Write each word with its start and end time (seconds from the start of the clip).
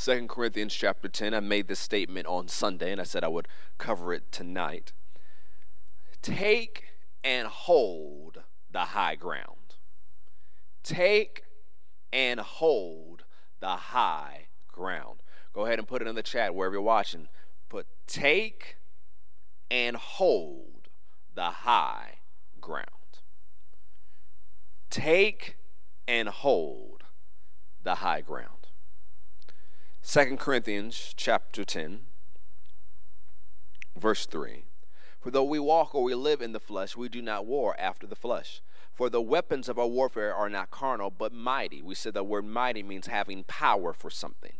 2 0.00 0.28
Corinthians 0.28 0.74
chapter 0.74 1.08
10. 1.08 1.34
I 1.34 1.40
made 1.40 1.66
this 1.66 1.80
statement 1.80 2.28
on 2.28 2.46
Sunday 2.46 2.92
and 2.92 3.00
I 3.00 3.04
said 3.04 3.24
I 3.24 3.28
would 3.28 3.48
cover 3.78 4.12
it 4.12 4.30
tonight. 4.30 4.92
Take 6.22 6.84
and 7.24 7.48
hold 7.48 8.44
the 8.70 8.78
high 8.78 9.16
ground. 9.16 9.74
Take 10.84 11.44
and 12.12 12.38
hold 12.38 13.24
the 13.58 13.68
high 13.68 14.46
ground. 14.68 15.22
Go 15.52 15.66
ahead 15.66 15.80
and 15.80 15.88
put 15.88 16.00
it 16.00 16.06
in 16.06 16.14
the 16.14 16.22
chat 16.22 16.54
wherever 16.54 16.76
you're 16.76 16.82
watching. 16.82 17.26
Put 17.68 17.88
take 18.06 18.76
and 19.68 19.96
hold 19.96 20.88
the 21.34 21.50
high 21.50 22.20
ground. 22.60 22.86
Take 24.90 25.56
and 26.06 26.28
hold 26.28 27.02
the 27.82 27.96
high 27.96 28.20
ground. 28.20 28.57
2 30.10 30.38
Corinthians 30.38 31.12
chapter 31.18 31.66
10, 31.66 32.00
verse 33.94 34.24
3. 34.24 34.64
For 35.20 35.30
though 35.30 35.44
we 35.44 35.58
walk 35.58 35.94
or 35.94 36.02
we 36.02 36.14
live 36.14 36.40
in 36.40 36.52
the 36.52 36.58
flesh, 36.58 36.96
we 36.96 37.10
do 37.10 37.20
not 37.20 37.44
war 37.44 37.76
after 37.78 38.06
the 38.06 38.16
flesh. 38.16 38.62
For 38.90 39.10
the 39.10 39.20
weapons 39.20 39.68
of 39.68 39.78
our 39.78 39.86
warfare 39.86 40.34
are 40.34 40.48
not 40.48 40.70
carnal, 40.70 41.10
but 41.10 41.34
mighty. 41.34 41.82
We 41.82 41.94
said 41.94 42.14
the 42.14 42.24
word 42.24 42.46
mighty 42.46 42.82
means 42.82 43.08
having 43.08 43.44
power 43.44 43.92
for 43.92 44.08
something. 44.08 44.54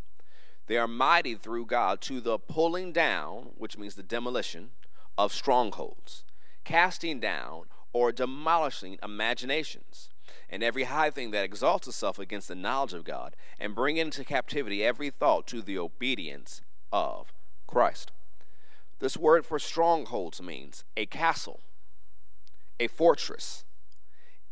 They 0.67 0.77
are 0.77 0.87
mighty 0.87 1.35
through 1.35 1.65
God 1.65 2.03
to 2.03 2.21
the 2.21 2.39
pulling 2.39 2.93
down, 2.93 3.53
which 3.57 3.79
means 3.79 3.95
the 3.95 4.03
demolition, 4.03 4.73
of 5.17 5.33
strongholds, 5.33 6.25
casting 6.65 7.21
down 7.21 7.69
or 7.95 8.13
demolishing 8.13 8.99
imaginations 9.03 10.11
and 10.49 10.63
every 10.63 10.85
high 10.85 11.11
thing 11.11 11.31
that 11.31 11.45
exalts 11.45 11.89
itself 11.89 12.19
against 12.19 12.49
the 12.49 12.55
knowledge 12.55 12.93
of 12.93 13.05
God, 13.05 13.37
and 13.59 13.75
bring 13.75 13.97
into 13.97 14.25
captivity 14.25 14.85
every 14.85 15.11
thought 15.11 15.47
to 15.49 15.63
the 15.63 15.79
obedience 15.79 16.61
of 16.93 17.33
Christ. 17.67 18.13
This 19.01 19.17
word 19.17 19.47
for 19.47 19.59
strongholds 19.59 20.43
means 20.43 20.85
a 20.97 21.07
castle, 21.07 21.61
a 22.81 22.89
fortress, 22.89 23.65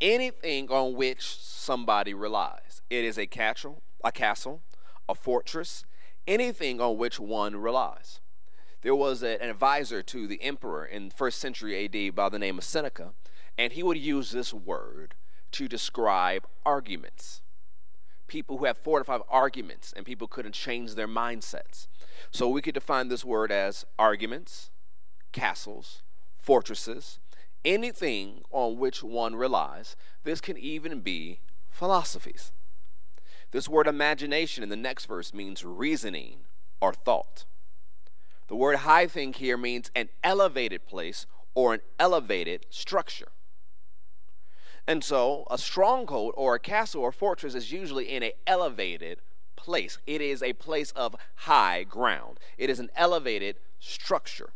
anything 0.00 0.70
on 0.70 0.94
which 0.94 1.36
somebody 1.36 2.14
relies. 2.14 2.83
It 2.88 3.05
is 3.05 3.18
a 3.18 3.27
castle, 3.27 3.83
a 4.05 4.12
castle, 4.12 4.62
a 5.08 5.14
fortress, 5.14 5.84
anything 6.27 6.80
on 6.80 6.96
which 6.96 7.18
one 7.18 7.56
relies. 7.56 8.20
There 8.83 8.94
was 8.94 9.22
an 9.22 9.40
advisor 9.40 10.02
to 10.05 10.27
the 10.28 10.40
emperor 10.42 10.84
in 10.84 11.11
first 11.11 11.40
century 11.40 11.84
AD 11.84 12.14
by 12.14 12.28
the 12.28 12.38
name 12.38 12.58
of 12.58 12.64
Seneca, 12.64 13.14
and 13.58 13.72
he 13.72 13.83
would 13.83 13.98
use 13.98 14.30
this 14.30 14.55
word 14.55 15.14
to 15.52 15.69
describe 15.69 16.47
arguments. 16.64 17.42
People 18.27 18.58
who 18.58 18.64
have 18.64 18.77
four 18.77 18.98
to 18.98 19.05
five 19.05 19.22
arguments 19.28 19.92
and 19.97 20.05
people 20.05 20.27
couldn't 20.27 20.52
change 20.52 20.94
their 20.94 21.08
mindsets. 21.08 21.86
So 22.30 22.48
we 22.48 22.62
could 22.62 22.75
define 22.75 23.08
this 23.08 23.25
word 23.25 23.52
as 23.52 23.84
arguments, 23.98 24.70
castles, 25.33 26.02
fortresses, 26.36 27.20
anything 27.64 28.42
on 28.50 28.78
which 28.78 29.02
one 29.02 29.36
relies. 29.36 29.97
This 30.24 30.41
can 30.41 30.56
even 30.58 31.01
be 31.01 31.40
philosophies. 31.70 32.52
This 33.52 33.68
word 33.68 33.86
imagination 33.86 34.63
in 34.63 34.68
the 34.68 34.77
next 34.77 35.07
verse 35.07 35.33
means 35.33 35.64
reasoning 35.64 36.40
or 36.80 36.92
thought. 36.92 37.45
The 38.48 38.57
word 38.57 38.78
high 38.78 39.07
thing 39.07 39.33
here 39.33 39.57
means 39.57 39.90
an 39.95 40.08
elevated 40.23 40.86
place 40.86 41.27
or 41.55 41.74
an 41.74 41.80
elevated 41.98 42.67
structure. 42.70 43.28
And 44.86 45.02
so, 45.02 45.47
a 45.51 45.58
stronghold 45.58 46.35
or 46.36 46.55
a 46.55 46.61
castle 46.61 47.02
or 47.02 47.11
fortress 47.11 47.55
is 47.55 47.73
usually 47.73 48.08
in 48.08 48.23
an 48.23 48.33
elevated 48.47 49.20
place. 49.57 49.98
It 50.07 50.20
is 50.20 50.42
a 50.42 50.52
place 50.52 50.92
of 50.92 51.17
high 51.35 51.83
ground, 51.83 52.39
it 52.57 52.70
is 52.70 52.79
an 52.79 52.91
elevated 52.95 53.57
structure. 53.80 54.51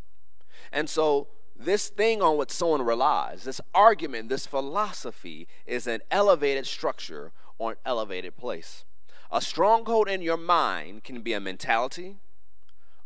And 0.73 0.89
so, 0.89 1.29
this 1.57 1.89
thing 1.89 2.23
on 2.23 2.37
which 2.37 2.51
someone 2.51 2.83
relies, 2.83 3.45
this 3.45 3.61
argument, 3.75 4.29
this 4.29 4.47
philosophy, 4.47 5.49
is 5.67 5.87
an 5.87 6.01
elevated 6.11 6.67
structure 6.67 7.33
or 7.59 7.73
an 7.73 7.77
elevated 7.85 8.37
place. 8.37 8.85
A 9.33 9.41
stronghold 9.41 10.09
in 10.09 10.23
your 10.23 10.37
mind 10.37 11.05
can 11.05 11.21
be 11.21 11.33
a 11.33 11.41
mentality, 11.41 12.17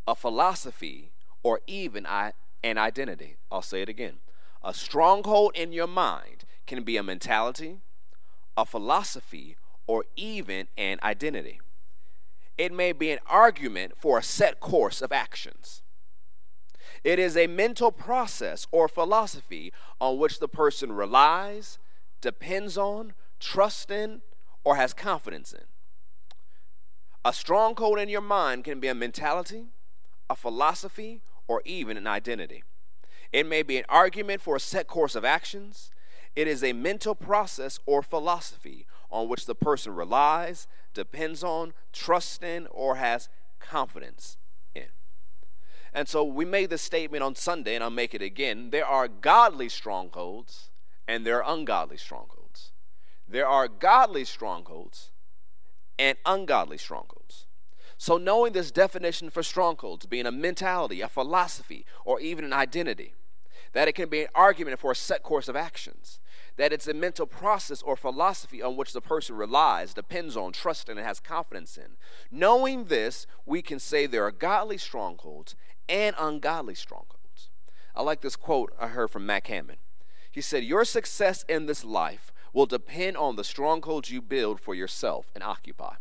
a 0.06 0.14
philosophy, 0.14 1.10
or 1.42 1.60
even 1.66 2.06
an 2.06 2.78
identity. 2.78 3.36
I'll 3.50 3.62
say 3.62 3.82
it 3.82 3.88
again. 3.88 4.18
A 4.62 4.72
stronghold 4.72 5.52
in 5.54 5.72
your 5.72 5.86
mind 5.86 6.33
can 6.66 6.82
be 6.82 6.96
a 6.96 7.02
mentality, 7.02 7.78
a 8.56 8.64
philosophy, 8.64 9.56
or 9.86 10.04
even 10.16 10.68
an 10.76 10.98
identity. 11.02 11.60
It 12.56 12.72
may 12.72 12.92
be 12.92 13.10
an 13.10 13.18
argument 13.26 13.94
for 13.96 14.18
a 14.18 14.22
set 14.22 14.60
course 14.60 15.02
of 15.02 15.12
actions. 15.12 15.82
It 17.02 17.18
is 17.18 17.36
a 17.36 17.46
mental 17.46 17.92
process 17.92 18.66
or 18.70 18.88
philosophy 18.88 19.72
on 20.00 20.18
which 20.18 20.38
the 20.38 20.48
person 20.48 20.92
relies, 20.92 21.78
depends 22.20 22.78
on, 22.78 23.12
trusts 23.40 23.90
in, 23.90 24.22
or 24.64 24.76
has 24.76 24.94
confidence 24.94 25.52
in. 25.52 25.64
A 27.24 27.32
stronghold 27.32 27.98
in 27.98 28.08
your 28.08 28.20
mind 28.20 28.64
can 28.64 28.80
be 28.80 28.88
a 28.88 28.94
mentality, 28.94 29.66
a 30.30 30.36
philosophy, 30.36 31.20
or 31.46 31.62
even 31.64 31.96
an 31.96 32.06
identity. 32.06 32.62
It 33.32 33.46
may 33.46 33.62
be 33.62 33.76
an 33.76 33.84
argument 33.88 34.40
for 34.40 34.56
a 34.56 34.60
set 34.60 34.86
course 34.86 35.14
of 35.14 35.24
actions. 35.24 35.90
It 36.36 36.48
is 36.48 36.64
a 36.64 36.72
mental 36.72 37.14
process 37.14 37.78
or 37.86 38.02
philosophy 38.02 38.86
on 39.10 39.28
which 39.28 39.46
the 39.46 39.54
person 39.54 39.94
relies, 39.94 40.66
depends 40.92 41.44
on, 41.44 41.72
trusts 41.92 42.42
in, 42.42 42.66
or 42.70 42.96
has 42.96 43.28
confidence 43.60 44.36
in. 44.74 44.88
And 45.92 46.08
so 46.08 46.24
we 46.24 46.44
made 46.44 46.70
this 46.70 46.82
statement 46.82 47.22
on 47.22 47.36
Sunday, 47.36 47.76
and 47.76 47.84
I'll 47.84 47.90
make 47.90 48.14
it 48.14 48.22
again. 48.22 48.70
There 48.70 48.86
are 48.86 49.06
godly 49.06 49.68
strongholds 49.68 50.70
and 51.06 51.26
there 51.26 51.42
are 51.42 51.54
ungodly 51.54 51.96
strongholds. 51.96 52.72
There 53.28 53.46
are 53.46 53.68
godly 53.68 54.24
strongholds 54.24 55.10
and 55.98 56.18
ungodly 56.26 56.78
strongholds. 56.78 57.46
So, 57.96 58.18
knowing 58.18 58.52
this 58.52 58.70
definition 58.70 59.30
for 59.30 59.42
strongholds 59.42 60.06
being 60.06 60.26
a 60.26 60.32
mentality, 60.32 61.00
a 61.00 61.08
philosophy, 61.08 61.86
or 62.04 62.20
even 62.20 62.44
an 62.44 62.52
identity, 62.52 63.14
that 63.72 63.88
it 63.88 63.94
can 63.94 64.08
be 64.08 64.22
an 64.22 64.28
argument 64.34 64.78
for 64.78 64.90
a 64.90 64.96
set 64.96 65.22
course 65.22 65.48
of 65.48 65.56
actions, 65.56 66.18
that 66.56 66.72
it's 66.72 66.86
a 66.86 66.94
mental 66.94 67.26
process 67.26 67.82
or 67.82 67.96
philosophy 67.96 68.62
on 68.62 68.76
which 68.76 68.92
the 68.92 69.00
person 69.00 69.36
relies, 69.36 69.94
depends 69.94 70.36
on, 70.36 70.52
trusts 70.52 70.88
and 70.88 70.98
has 70.98 71.20
confidence 71.20 71.76
in. 71.76 71.96
Knowing 72.30 72.84
this, 72.84 73.26
we 73.44 73.60
can 73.60 73.78
say 73.78 74.06
there 74.06 74.24
are 74.24 74.30
godly 74.30 74.78
strongholds 74.78 75.56
and 75.88 76.14
ungodly 76.18 76.74
strongholds. 76.74 77.50
I 77.94 78.02
like 78.02 78.20
this 78.20 78.36
quote 78.36 78.72
I 78.78 78.88
heard 78.88 79.10
from 79.10 79.26
Mac 79.26 79.46
Hammond. 79.48 79.78
He 80.30 80.40
said, 80.40 80.64
Your 80.64 80.84
success 80.84 81.44
in 81.48 81.66
this 81.66 81.84
life 81.84 82.32
will 82.52 82.66
depend 82.66 83.16
on 83.16 83.36
the 83.36 83.44
strongholds 83.44 84.10
you 84.10 84.22
build 84.22 84.60
for 84.60 84.74
yourself 84.74 85.30
and 85.34 85.42
occupy. 85.42 85.94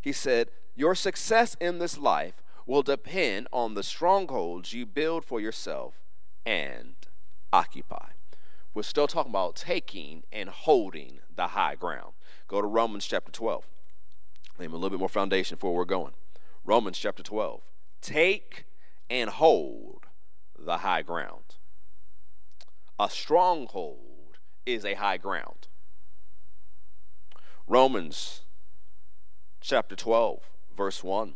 He 0.00 0.12
said, 0.12 0.50
Your 0.74 0.94
success 0.94 1.56
in 1.60 1.78
this 1.78 1.98
life 1.98 2.42
will 2.66 2.82
depend 2.82 3.48
on 3.52 3.74
the 3.74 3.82
strongholds 3.82 4.72
you 4.72 4.86
build 4.86 5.24
for 5.24 5.40
yourself 5.40 5.94
and 6.46 6.94
occupy. 7.52 8.10
We're 8.72 8.82
still 8.82 9.06
talking 9.06 9.32
about 9.32 9.56
taking 9.56 10.22
and 10.30 10.48
holding 10.48 11.20
the 11.34 11.48
high 11.48 11.74
ground. 11.74 12.12
Go 12.46 12.60
to 12.60 12.66
Romans 12.66 13.06
chapter 13.06 13.32
12. 13.32 13.66
Name 14.58 14.72
a 14.72 14.76
little 14.76 14.90
bit 14.90 14.98
more 14.98 15.08
foundation 15.08 15.56
for 15.56 15.70
where 15.70 15.78
we're 15.78 15.84
going. 15.84 16.12
Romans 16.64 16.98
chapter 16.98 17.22
12. 17.22 17.62
Take 18.00 18.66
and 19.08 19.30
hold 19.30 20.06
the 20.58 20.78
high 20.78 21.02
ground. 21.02 21.56
A 22.98 23.10
stronghold 23.10 24.38
is 24.66 24.84
a 24.84 24.94
high 24.94 25.16
ground. 25.16 25.68
Romans 27.66 28.42
chapter 29.60 29.96
12, 29.96 30.50
verse 30.76 31.02
1. 31.02 31.34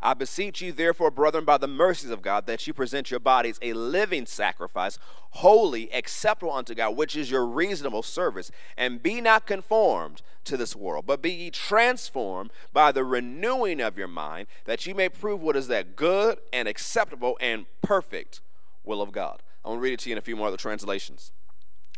I 0.00 0.14
beseech 0.14 0.60
you, 0.60 0.70
therefore, 0.70 1.10
brethren, 1.10 1.44
by 1.44 1.58
the 1.58 1.66
mercies 1.66 2.10
of 2.10 2.22
God, 2.22 2.46
that 2.46 2.66
you 2.66 2.72
present 2.72 3.10
your 3.10 3.18
bodies 3.18 3.58
a 3.60 3.72
living 3.72 4.26
sacrifice, 4.26 4.98
holy, 5.30 5.92
acceptable 5.92 6.52
unto 6.52 6.74
God, 6.74 6.96
which 6.96 7.16
is 7.16 7.30
your 7.30 7.44
reasonable 7.44 8.04
service. 8.04 8.52
And 8.76 9.02
be 9.02 9.20
not 9.20 9.46
conformed 9.46 10.22
to 10.44 10.56
this 10.56 10.76
world, 10.76 11.04
but 11.04 11.20
be 11.20 11.32
ye 11.32 11.50
transformed 11.50 12.52
by 12.72 12.92
the 12.92 13.04
renewing 13.04 13.80
of 13.80 13.98
your 13.98 14.08
mind, 14.08 14.46
that 14.66 14.86
you 14.86 14.94
may 14.94 15.08
prove 15.08 15.42
what 15.42 15.56
is 15.56 15.66
that 15.66 15.96
good 15.96 16.38
and 16.52 16.68
acceptable 16.68 17.36
and 17.40 17.66
perfect 17.82 18.40
will 18.84 19.02
of 19.02 19.10
God. 19.10 19.42
I'm 19.64 19.70
going 19.70 19.78
to 19.78 19.82
read 19.82 19.92
it 19.94 20.00
to 20.00 20.10
you 20.10 20.14
in 20.14 20.18
a 20.18 20.22
few 20.22 20.36
more 20.36 20.48
other 20.48 20.56
translations. 20.56 21.32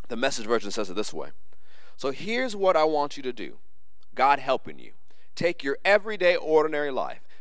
The 0.08 0.16
message 0.16 0.46
version 0.46 0.70
says 0.70 0.88
it 0.88 0.96
this 0.96 1.12
way 1.12 1.30
So 1.98 2.12
here's 2.12 2.56
what 2.56 2.76
I 2.76 2.84
want 2.84 3.18
you 3.18 3.22
to 3.24 3.32
do 3.32 3.58
God 4.14 4.38
helping 4.38 4.78
you. 4.78 4.92
Take 5.34 5.62
your 5.62 5.78
everyday, 5.84 6.36
ordinary 6.36 6.90
life 6.90 7.20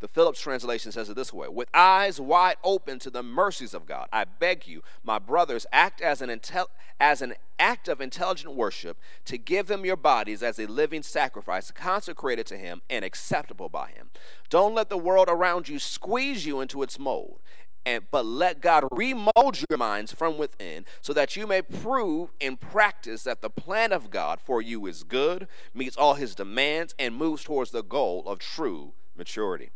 The 0.00 0.08
Phillips 0.08 0.40
translation 0.40 0.92
says 0.92 1.08
it 1.08 1.16
this 1.16 1.32
way 1.32 1.48
With 1.48 1.68
eyes 1.74 2.20
wide 2.20 2.56
open 2.62 2.98
to 3.00 3.10
the 3.10 3.22
mercies 3.22 3.74
of 3.74 3.86
God, 3.86 4.08
I 4.12 4.24
beg 4.24 4.66
you, 4.66 4.82
my 5.02 5.18
brothers, 5.18 5.66
act 5.72 6.00
as 6.00 6.22
an, 6.22 6.30
intel- 6.30 6.68
as 7.00 7.20
an 7.20 7.34
act 7.58 7.88
of 7.88 8.00
intelligent 8.00 8.54
worship 8.54 8.98
to 9.24 9.36
give 9.36 9.66
them 9.66 9.84
your 9.84 9.96
bodies 9.96 10.42
as 10.42 10.60
a 10.60 10.66
living 10.66 11.02
sacrifice, 11.02 11.72
consecrated 11.72 12.46
to 12.46 12.56
Him 12.56 12.82
and 12.88 13.04
acceptable 13.04 13.68
by 13.68 13.88
Him. 13.88 14.10
Don't 14.48 14.74
let 14.74 14.88
the 14.88 14.96
world 14.98 15.28
around 15.28 15.68
you 15.68 15.80
squeeze 15.80 16.46
you 16.46 16.60
into 16.60 16.82
its 16.82 16.98
mold. 16.98 17.40
And, 17.84 18.04
but 18.10 18.26
let 18.26 18.60
God 18.60 18.84
remold 18.90 19.64
your 19.70 19.78
minds 19.78 20.12
from 20.12 20.36
within 20.36 20.84
so 21.00 21.12
that 21.14 21.36
you 21.36 21.46
may 21.46 21.62
prove 21.62 22.30
in 22.38 22.56
practice 22.58 23.22
that 23.22 23.40
the 23.40 23.48
plan 23.48 23.92
of 23.92 24.10
God 24.10 24.40
for 24.40 24.60
you 24.60 24.86
is 24.86 25.02
good, 25.02 25.48
meets 25.72 25.96
all 25.96 26.14
his 26.14 26.34
demands, 26.34 26.94
and 26.98 27.16
moves 27.16 27.44
towards 27.44 27.70
the 27.70 27.82
goal 27.82 28.24
of 28.26 28.40
true 28.40 28.92
maturity. 29.16 29.70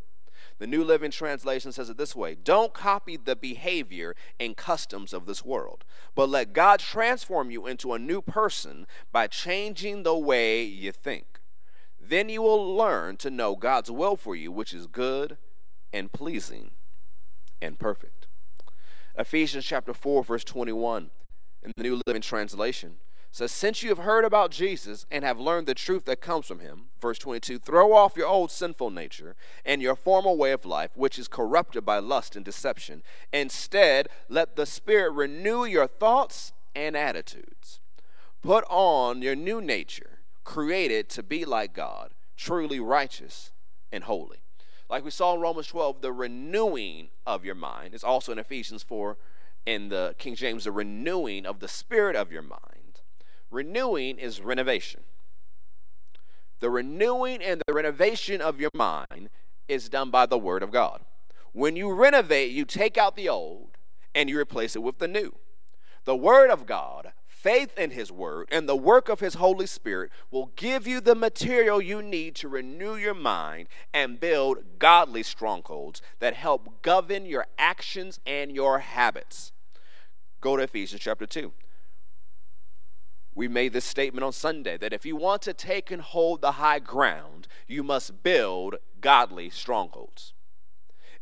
The 0.62 0.69
New 0.69 0.85
Living 0.85 1.11
Translation 1.11 1.73
says 1.73 1.91
it 1.91 1.97
this 1.97 2.14
way 2.14 2.37
Don't 2.37 2.73
copy 2.73 3.17
the 3.17 3.35
behavior 3.35 4.14
and 4.38 4.56
customs 4.56 5.12
of 5.12 5.26
this 5.26 5.44
world, 5.44 5.85
but 6.14 6.29
let 6.29 6.53
God 6.53 6.79
transform 6.79 7.50
you 7.50 7.67
into 7.67 7.93
a 7.93 7.99
new 7.99 8.23
person 8.23 8.87
by 9.11 9.26
changing 9.26 10.05
the 10.05 10.17
way 10.17 10.62
you 10.62 10.93
think. 10.93 11.41
Then 12.00 12.29
you 12.29 12.43
will 12.43 12.76
learn 12.76 13.17
to 13.17 13.29
know 13.29 13.56
God's 13.56 13.91
will 13.91 14.14
for 14.14 14.37
you, 14.37 14.53
which 14.53 14.73
is 14.73 14.87
good 14.87 15.37
and 15.93 16.12
pleasing 16.12 16.70
and 17.61 17.76
perfect. 17.76 18.29
Ephesians 19.19 19.64
chapter 19.64 19.93
4, 19.93 20.23
verse 20.23 20.44
21 20.44 21.11
in 21.64 21.73
the 21.76 21.82
New 21.82 22.00
Living 22.06 22.23
Translation 22.23 22.99
says, 23.32 23.50
Since 23.50 23.82
you 23.82 23.88
have 23.88 23.99
heard 23.99 24.25
about 24.25 24.50
Jesus 24.50 25.06
and 25.11 25.25
have 25.25 25.40
learned 25.40 25.67
the 25.67 25.75
truth 25.75 26.05
that 26.05 26.20
comes 26.20 26.46
from 26.46 26.61
him, 26.61 26.90
verse 27.00 27.19
22, 27.19 27.58
throw 27.58 27.94
off 27.94 28.17
your 28.17 28.29
old 28.29 28.50
sinful 28.50 28.90
nature 28.90 29.34
and 29.64 29.81
your 29.81 29.96
former 29.96 30.32
way 30.32 30.52
of 30.52 30.67
life, 30.67 30.90
which 30.94 31.19
is 31.19 31.29
corrupted 31.29 31.84
by 31.84 31.99
lust 31.99 32.37
and 32.37 32.44
deception. 32.44 33.02
Instead, 33.32 34.08
let 34.29 34.55
the 34.55 34.67
Spirit 34.67 35.12
renew 35.12 35.64
your 35.64 35.87
thoughts 35.87 36.52
and 36.76 36.94
attitudes. 36.94 37.81
Put 38.43 38.64
on 38.69 39.23
your 39.23 39.35
new 39.35 39.61
nature, 39.62 40.19
created 40.44 41.08
to 41.11 41.23
be 41.23 41.44
like 41.46 41.73
God, 41.73 42.12
truly 42.37 42.81
righteous 42.81 43.50
and 43.90 44.05
holy. 44.05 44.43
Like 44.90 45.05
we 45.05 45.11
saw 45.11 45.35
in 45.35 45.40
Romans 45.40 45.69
12, 45.69 46.02
the 46.02 46.12
renewing 46.12 47.08
of 47.26 47.46
your 47.46 47.55
mind 47.55 47.94
is 47.94 48.05
also 48.05 48.31
in 48.31 48.38
Ephesians 48.38 48.82
4 48.82 49.17
in 49.64 49.88
the 49.88 50.14
King 50.19 50.35
James, 50.35 50.64
the 50.64 50.73
renewing 50.73 51.46
of 51.46 51.61
the 51.61 51.69
spirit 51.69 52.14
of 52.14 52.31
your 52.31 52.43
mind 52.43 52.81
Renewing 53.52 54.19
is 54.19 54.40
renovation. 54.40 55.02
The 56.60 56.70
renewing 56.70 57.43
and 57.43 57.62
the 57.66 57.75
renovation 57.75 58.40
of 58.40 58.58
your 58.58 58.70
mind 58.75 59.28
is 59.69 59.90
done 59.90 60.10
by 60.10 60.25
the 60.25 60.38
Word 60.38 60.62
of 60.62 60.70
God. 60.70 61.02
When 61.52 61.76
you 61.76 61.93
renovate, 61.93 62.50
you 62.52 62.64
take 62.64 62.96
out 62.96 63.14
the 63.14 63.28
old 63.28 63.76
and 64.14 64.31
you 64.31 64.40
replace 64.40 64.75
it 64.75 64.82
with 64.82 64.99
the 64.99 65.06
new. 65.06 65.34
The 66.04 66.16
Word 66.16 66.49
of 66.49 66.64
God, 66.64 67.12
faith 67.26 67.78
in 67.78 67.90
His 67.90 68.10
Word, 68.10 68.49
and 68.50 68.66
the 68.66 68.75
work 68.75 69.10
of 69.10 69.20
His 69.20 69.34
Holy 69.34 69.66
Spirit 69.66 70.10
will 70.31 70.52
give 70.56 70.87
you 70.87 71.02
the 71.02 71.14
material 71.14 71.82
you 71.82 72.00
need 72.00 72.34
to 72.37 72.49
renew 72.49 72.96
your 72.96 73.14
mind 73.14 73.69
and 73.93 74.19
build 74.19 74.78
godly 74.78 75.22
strongholds 75.22 76.00
that 76.20 76.34
help 76.34 76.81
govern 76.81 77.26
your 77.26 77.46
actions 77.58 78.19
and 78.25 78.50
your 78.50 78.78
habits. 78.78 79.52
Go 80.40 80.56
to 80.56 80.62
Ephesians 80.62 81.02
chapter 81.02 81.26
2 81.26 81.52
we 83.34 83.49
made 83.49 83.73
this 83.73 83.84
statement 83.84 84.25
on 84.25 84.32
Sunday 84.32 84.76
that 84.76 84.93
if 84.93 85.06
you 85.06 85.17
want 85.17 85.43
to 85.43 85.55
take 85.55 85.90
and 85.90 86.02
hold 86.02 86.40
the 86.40 86.52
high 86.52 86.79
ground, 86.79 87.49
you 87.67 87.82
must 87.82 88.23
build 88.23 88.76
godly 89.00 89.49
strongholds. 89.49 90.34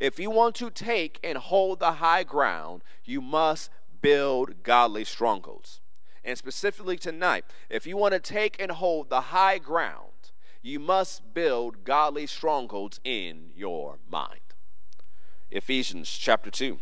If 0.01 0.19
you 0.19 0.31
want 0.31 0.57
to 0.57 0.71
take 0.71 1.21
and 1.23 1.39
hold 1.39 1.79
the 1.79 1.93
high 1.93 2.25
ground, 2.25 2.83
you 3.05 3.21
must 3.21 3.71
build 4.01 4.63
godly 4.63 5.05
strongholds. 5.05 5.81
And 6.25 6.37
specifically 6.37 6.97
tonight, 6.97 7.45
if 7.69 7.87
you 7.87 7.97
want 7.97 8.15
to 8.15 8.21
take 8.21 8.61
and 8.61 8.73
hold 8.73 9.09
the 9.09 9.21
high 9.21 9.59
ground, 9.59 10.33
you 10.63 10.79
must 10.79 11.33
build 11.33 11.85
godly 11.85 12.27
strongholds 12.27 13.01
in 13.05 13.51
your 13.55 13.99
mind. 14.09 14.41
Ephesians 15.51 16.11
chapter 16.11 16.51
2. 16.51 16.79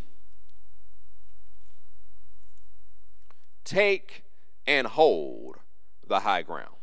Take 3.64 4.24
and 4.68 4.86
hold 4.86 5.56
the 6.06 6.20
high 6.20 6.42
ground. 6.42 6.74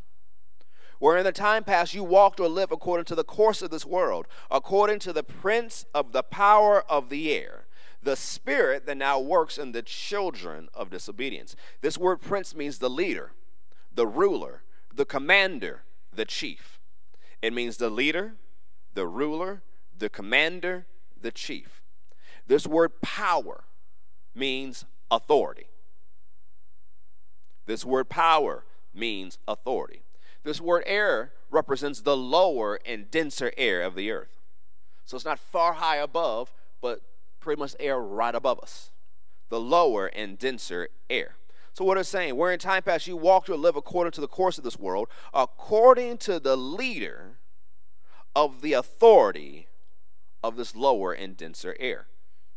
Where 0.97 1.17
in 1.17 1.23
the 1.23 1.31
time 1.31 1.63
past 1.63 1.93
you 1.93 2.03
walked 2.03 2.39
or 2.39 2.49
lived 2.49 2.71
according 2.71 3.05
to 3.05 3.15
the 3.15 3.23
course 3.23 3.61
of 3.61 3.69
this 3.69 3.85
world, 3.85 4.27
according 4.49 4.99
to 4.99 5.13
the 5.13 5.23
prince 5.23 5.85
of 5.93 6.11
the 6.11 6.23
power 6.23 6.83
of 6.89 7.09
the 7.09 7.31
air, 7.31 7.67
the 8.01 8.15
spirit 8.15 8.87
that 8.87 8.97
now 8.97 9.19
works 9.19 9.59
in 9.59 9.71
the 9.71 9.83
children 9.83 10.67
of 10.73 10.89
disobedience. 10.89 11.55
This 11.81 11.97
word 11.97 12.21
prince 12.21 12.55
means 12.55 12.79
the 12.79 12.89
leader, 12.89 13.33
the 13.93 14.07
ruler, 14.07 14.63
the 14.93 15.05
commander, 15.05 15.83
the 16.11 16.25
chief. 16.25 16.79
It 17.41 17.53
means 17.53 17.77
the 17.77 17.91
leader, 17.91 18.33
the 18.95 19.05
ruler, 19.05 19.61
the 19.95 20.09
commander, 20.09 20.87
the 21.21 21.31
chief. 21.31 21.83
This 22.47 22.65
word 22.65 23.01
power 23.01 23.65
means 24.33 24.85
authority. 25.11 25.67
This 27.65 27.85
word 27.85 28.09
power 28.09 28.63
means 28.93 29.37
authority. 29.47 30.03
This 30.43 30.61
word 30.61 30.83
air 30.85 31.33
represents 31.49 32.01
the 32.01 32.15
lower 32.15 32.79
and 32.85 33.09
denser 33.09 33.51
air 33.57 33.81
of 33.81 33.95
the 33.95 34.11
earth. 34.11 34.37
So 35.05 35.15
it's 35.15 35.25
not 35.25 35.39
far 35.39 35.73
high 35.73 35.97
above, 35.97 36.53
but 36.81 37.01
pretty 37.39 37.59
much 37.59 37.75
air 37.79 37.99
right 37.99 38.33
above 38.33 38.59
us. 38.59 38.91
The 39.49 39.59
lower 39.59 40.07
and 40.07 40.37
denser 40.37 40.89
air. 41.09 41.35
So 41.73 41.83
what 41.83 41.97
it's 41.97 42.09
saying, 42.09 42.37
where 42.37 42.53
in 42.53 42.59
time 42.59 42.83
past 42.83 43.07
you 43.07 43.17
walked 43.17 43.49
or 43.49 43.57
live 43.57 43.75
according 43.75 44.11
to 44.13 44.21
the 44.21 44.27
course 44.27 44.57
of 44.57 44.63
this 44.63 44.79
world, 44.79 45.09
according 45.33 46.19
to 46.19 46.39
the 46.39 46.55
leader 46.55 47.37
of 48.35 48.61
the 48.61 48.73
authority 48.73 49.67
of 50.43 50.55
this 50.55 50.75
lower 50.75 51.11
and 51.11 51.35
denser 51.35 51.75
air. 51.79 52.07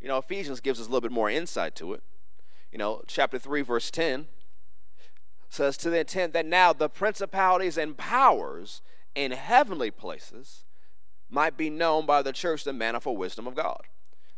You 0.00 0.08
know, 0.08 0.18
Ephesians 0.18 0.60
gives 0.60 0.80
us 0.80 0.86
a 0.86 0.90
little 0.90 1.00
bit 1.00 1.12
more 1.12 1.30
insight 1.30 1.74
to 1.76 1.94
it. 1.94 2.02
You 2.70 2.78
know, 2.78 3.02
chapter 3.06 3.38
3, 3.38 3.62
verse 3.62 3.90
10 3.90 4.26
says 5.48 5.76
to 5.78 5.90
the 5.90 6.00
intent 6.00 6.32
that 6.32 6.46
now 6.46 6.72
the 6.72 6.88
principalities 6.88 7.78
and 7.78 7.96
powers 7.96 8.82
in 9.14 9.32
heavenly 9.32 9.90
places 9.90 10.64
might 11.30 11.56
be 11.56 11.70
known 11.70 12.06
by 12.06 12.22
the 12.22 12.32
church 12.32 12.64
the 12.64 12.72
manifold 12.72 13.18
wisdom 13.18 13.46
of 13.46 13.54
God. 13.54 13.82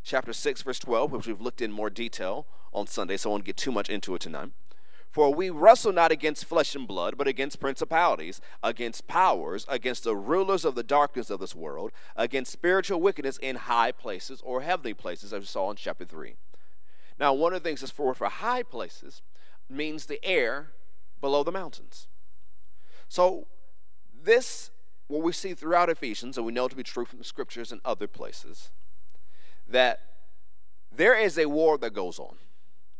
Chapter 0.03 0.33
6, 0.33 0.63
verse 0.63 0.79
12, 0.79 1.13
which 1.13 1.27
we've 1.27 1.41
looked 1.41 1.61
in 1.61 1.71
more 1.71 1.91
detail 1.91 2.47
on 2.73 2.87
Sunday, 2.87 3.17
so 3.17 3.31
I 3.31 3.33
won't 3.33 3.45
get 3.45 3.57
too 3.57 3.73
much 3.73 3.91
into 3.91 4.15
it 4.15 4.21
tonight. 4.21 4.51
For 5.11 5.35
we 5.35 5.51
wrestle 5.51 5.93
not 5.93 6.13
against 6.13 6.45
flesh 6.45 6.75
and 6.77 6.87
blood, 6.87 7.19
but 7.19 7.27
against 7.27 7.59
principalities, 7.59 8.41
against 8.63 9.09
powers, 9.09 9.67
against 9.69 10.05
the 10.05 10.15
rulers 10.15 10.65
of 10.65 10.77
the 10.77 10.85
darkness 10.85 11.31
of 11.31 11.41
this 11.41 11.55
world, 11.55 11.91
against 12.15 12.53
spiritual 12.53 13.01
wickedness 13.01 13.37
in 13.39 13.57
high 13.57 13.91
places 13.91 14.41
or 14.45 14.61
heavenly 14.61 14.95
places, 14.95 15.33
as 15.33 15.41
we 15.41 15.47
saw 15.47 15.69
in 15.71 15.77
chapter 15.77 16.05
3. 16.05 16.37
Now, 17.19 17.35
one 17.35 17.53
of 17.53 17.63
the 17.63 17.69
things 17.69 17.81
that's 17.81 17.91
for, 17.91 18.15
for 18.15 18.29
high 18.29 18.63
places 18.63 19.21
means 19.69 20.07
the 20.07 20.25
air 20.25 20.71
below 21.21 21.43
the 21.43 21.53
mountains. 21.53 22.09
So, 23.09 23.47
this, 24.23 24.71
what 25.09 25.23
we 25.23 25.33
see 25.33 25.55
throughout 25.55 25.91
Ephesians, 25.91 26.37
and 26.37 26.47
we 26.47 26.53
know 26.53 26.69
to 26.69 26.77
be 26.77 26.83
true 26.83 27.05
from 27.05 27.19
the 27.19 27.25
scriptures 27.25 27.73
and 27.73 27.81
other 27.85 28.07
places, 28.07 28.71
that 29.69 30.01
there 30.93 31.15
is 31.15 31.39
a 31.39 31.47
war 31.49 31.79
that 31.79 31.93
goes 31.93 32.19
on. 32.19 32.37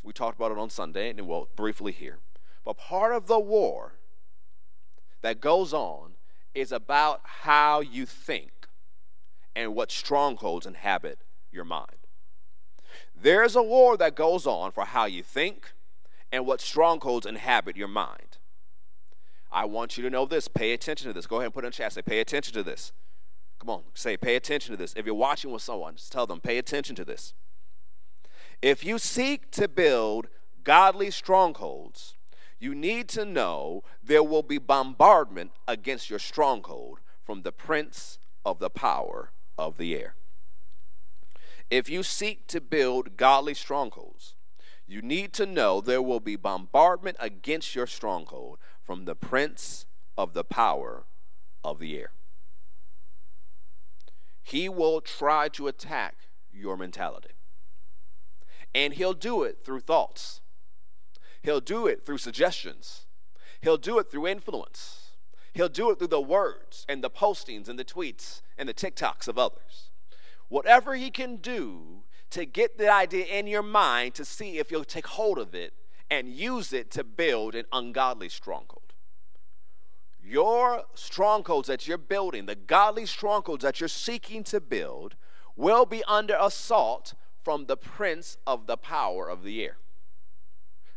We 0.03 0.13
talked 0.13 0.39
about 0.39 0.53
it 0.53 0.59
on 0.59 0.71
Sunday, 0.71 1.11
and 1.11 1.21
we'll 1.27 1.49
briefly 1.57 1.93
here. 1.93 2.19
But 2.65 2.77
part 2.77 3.13
of 3.15 3.27
the 3.27 3.39
war 3.39 3.95
that 5.23 5.41
goes 5.41 5.73
on 5.73 6.13
is 6.55 6.73
about 6.73 7.21
how 7.25 7.81
you 7.81 8.07
think 8.07 8.69
and 9.55 9.75
what 9.75 9.91
strongholds 9.91 10.67
inhabit 10.67 11.19
your 11.53 11.65
mind. 11.65 11.97
There's 13.15 13.55
a 13.55 13.63
war 13.63 13.97
that 13.97 14.15
goes 14.15 14.47
on 14.47 14.73
for 14.73 14.85
how 14.85 15.05
you 15.05 15.23
think 15.23 15.73
and 16.33 16.47
what 16.47 16.61
strongholds 16.61 17.27
inhabit 17.27 17.77
your 17.77 17.89
mind. 17.89 18.39
I 19.53 19.65
want 19.65 19.97
you 19.97 20.05
to 20.05 20.11
know 20.11 20.27
this. 20.27 20.49
Pay 20.49 20.73
attention 20.73 21.09
to 21.09 21.13
this. 21.13 21.27
Go 21.27 21.37
ahead 21.37 21.47
and 21.47 21.55
put 21.55 21.65
it 21.65 21.69
in 21.69 21.73
chat. 21.73 21.93
Say, 21.93 22.03
pay 22.03 22.21
attention 22.21 22.55
to 22.55 22.63
this. 22.63 22.93
Come 23.59 23.71
on, 23.71 23.83
say, 23.93 24.17
pay 24.17 24.37
attention 24.37 24.73
to 24.73 24.77
this. 24.77 24.95
If 24.97 25.05
you're 25.05 25.15
watching 25.15 25.51
with 25.51 25.61
someone, 25.61 25.97
just 25.97 26.13
tell 26.13 26.27
them, 26.27 26.41
pay 26.41 26.57
attention 26.57 26.97
to 26.97 27.05
this. 27.05 27.35
If 28.63 28.85
you 28.85 28.99
seek 28.99 29.51
to 29.53 29.69
build 29.69 30.29
godly 30.65 31.11
strongholds, 31.11 32.15
you 32.59 32.75
need 32.75 33.09
to 33.11 33.25
know 33.25 33.83
there 34.03 34.23
will 34.23 34.43
be 34.43 34.59
bombardment 34.59 35.53
against 35.69 36.09
your 36.09 36.19
stronghold 36.19 37.01
from 37.23 37.43
the 37.43 37.53
prince 37.53 38.19
of 38.45 38.59
the 38.59 38.71
power 38.71 39.33
of 39.59 39.77
the 39.77 39.95
air. 39.95 40.15
If 41.71 41.89
you 41.89 42.03
seek 42.03 42.47
to 42.49 42.61
build 42.61 43.17
godly 43.17 43.55
strongholds, 43.55 44.35
you 44.93 45.03
need 45.03 45.33
to 45.35 45.47
know 45.47 45.81
there 45.81 46.03
will 46.03 46.21
be 46.21 46.37
bombardment 46.37 47.17
against 47.21 47.75
your 47.75 47.87
stronghold 47.87 48.59
from 48.83 49.05
the 49.05 49.15
prince 49.15 49.87
of 50.17 50.33
the 50.33 50.45
power 50.45 51.05
of 51.63 51.79
the 51.79 51.97
air. 51.99 52.13
He 54.43 54.69
will 54.69 55.01
try 55.01 55.49
to 55.51 55.69
attack 55.69 56.17
your 56.53 56.77
mentality. 56.77 57.35
And 58.75 58.95
he'll 58.95 59.15
do 59.15 59.43
it 59.43 59.59
through 59.65 59.81
thoughts, 59.81 60.41
he'll 61.43 61.61
do 61.61 61.87
it 61.87 62.05
through 62.05 62.19
suggestions, 62.19 63.07
he'll 63.61 63.79
do 63.79 63.99
it 63.99 64.11
through 64.11 64.27
influence, 64.27 65.13
he'll 65.53 65.69
do 65.69 65.91
it 65.91 65.99
through 65.99 66.09
the 66.09 66.21
words 66.21 66.85
and 66.89 67.03
the 67.03 67.11
postings 67.11 67.69
and 67.69 67.79
the 67.79 67.85
tweets 67.85 68.43
and 68.57 68.69
the 68.69 68.75
TikToks 68.75 69.29
of 69.29 69.39
others. 69.39 69.91
Whatever 70.49 70.97
he 70.97 71.11
can 71.11 71.37
do 71.37 72.03
to 72.31 72.47
get 72.47 72.79
the 72.79 72.93
idea 72.93 73.27
in 73.27 73.47
your 73.47 73.63
mind 73.63 74.15
to 74.15 74.25
see 74.25 74.59
if 74.59 74.71
you'll 74.71 74.85
take 74.85 75.07
hold 75.07 75.39
of 75.39 75.55
it 75.55 75.73
and 76.11 76.29
use 76.29 76.73
it 76.73 76.91
to 76.93 77.05
build 77.05 77.55
an 77.55 77.65
ungodly 77.73 78.29
stronghold. 78.29 78.93
Your 80.23 80.85
strongholds 80.95 81.69
that 81.69 81.89
you're 81.89 81.99
building, 81.99 82.47
the 82.47 82.55
godly 82.55 83.07
strongholds 83.07 83.63
that 83.65 83.81
you're 83.81 83.89
seeking 83.89 84.45
to 84.45 84.61
build, 84.61 85.17
will 85.57 85.87
be 85.87 86.05
under 86.05 86.37
assault 86.41 87.15
from 87.43 87.67
the 87.67 87.77
prince 87.77 88.37
of 88.47 88.67
the 88.67 88.77
power 88.77 89.29
of 89.29 89.43
the 89.43 89.65
air. 89.65 89.79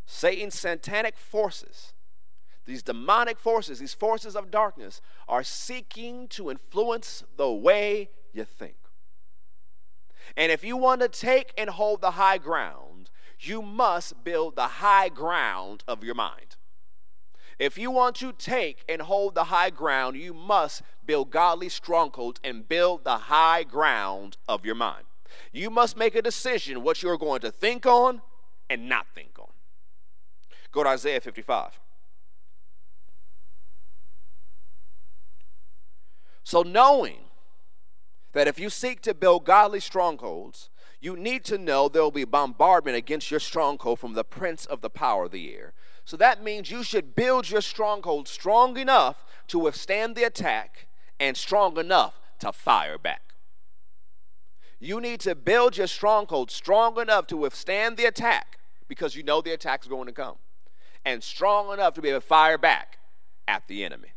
Satan's 0.06 0.56
satanic 0.60 1.18
forces, 1.18 1.94
these 2.66 2.84
demonic 2.84 3.40
forces, 3.40 3.80
these 3.80 3.94
forces 3.94 4.36
of 4.36 4.52
darkness, 4.52 5.02
are 5.28 5.44
seeking 5.44 6.28
to 6.30 6.52
influence 6.52 7.24
the 7.38 7.52
way 7.52 8.10
you 8.34 8.44
think. 8.44 8.76
And 10.36 10.52
if 10.52 10.64
you 10.64 10.78
want 10.78 11.02
to 11.02 11.08
take 11.08 11.54
and 11.58 11.70
hold 11.70 12.02
the 12.02 12.12
high 12.12 12.38
ground, 12.38 13.10
you 13.40 13.62
must 13.62 14.24
build 14.24 14.56
the 14.56 14.68
high 14.68 15.10
ground 15.10 15.84
of 15.88 16.04
your 16.04 16.16
mind. 16.16 16.56
If 17.60 17.78
you 17.78 17.92
want 17.92 18.16
to 18.18 18.34
take 18.34 18.84
and 18.90 19.02
hold 19.02 19.36
the 19.36 19.46
high 19.46 19.70
ground, 19.70 20.18
you 20.18 20.34
must 20.34 20.82
build 21.06 21.30
godly 21.30 21.70
strongholds 21.70 22.40
and 22.44 22.68
build 22.68 23.04
the 23.04 23.18
high 23.18 23.64
ground 23.64 24.38
of 24.48 24.66
your 24.66 24.76
mind. 24.76 25.06
You 25.52 25.70
must 25.70 25.96
make 25.98 26.16
a 26.16 26.22
decision 26.22 26.84
what 26.84 27.04
you're 27.04 27.18
going 27.18 27.42
to 27.42 27.52
think 27.52 27.86
on 27.86 28.22
and 28.70 28.90
not 28.90 29.08
think 29.14 29.38
on. 29.40 29.48
Go 30.72 30.84
to 30.84 30.90
Isaiah 30.90 31.22
55. 31.22 31.80
So, 36.44 36.64
knowing 36.64 37.20
that 38.34 38.48
if 38.48 38.60
you 38.60 38.70
seek 38.70 39.02
to 39.02 39.14
build 39.14 39.46
godly 39.46 39.80
strongholds, 39.80 40.70
you 41.00 41.16
need 41.16 41.44
to 41.46 41.58
know 41.58 41.88
there 41.88 42.04
will 42.04 42.12
be 42.12 42.26
bombardment 42.26 42.98
against 42.98 43.32
your 43.32 43.40
stronghold 43.40 44.00
from 44.00 44.14
the 44.14 44.24
prince 44.24 44.66
of 44.66 44.82
the 44.82 44.90
power 44.90 45.26
of 45.26 45.32
the 45.32 45.54
air. 45.54 45.74
So 46.06 46.18
that 46.18 46.44
means 46.44 46.72
you 46.72 46.84
should 46.84 47.16
build 47.16 47.50
your 47.50 47.62
stronghold 47.62 48.28
strong 48.28 48.78
enough 48.78 49.24
to 49.48 49.60
withstand 49.60 50.16
the 50.16 50.24
attack 50.24 50.88
and 51.20 51.38
strong 51.38 51.78
enough 51.78 52.20
to 52.40 52.52
fire 52.52 52.98
back. 52.98 53.22
You 54.80 55.00
need 55.00 55.22
to 55.22 55.36
build 55.36 55.78
your 55.78 55.88
stronghold 55.88 56.52
strong 56.52 57.00
enough 57.00 57.28
to 57.28 57.38
withstand 57.38 57.96
the 57.96 58.06
attack 58.06 58.60
because 58.88 59.16
you 59.16 59.24
know 59.24 59.42
the 59.42 59.54
attack 59.54 59.84
is 59.84 59.88
going 59.88 60.08
to 60.08 60.12
come, 60.12 60.36
and 61.06 61.24
strong 61.24 61.72
enough 61.72 61.94
to 61.94 62.02
be 62.02 62.10
able 62.10 62.20
to 62.20 62.26
fire 62.26 62.58
back 62.58 62.98
at 63.48 63.68
the 63.68 63.84
enemy. 63.84 64.10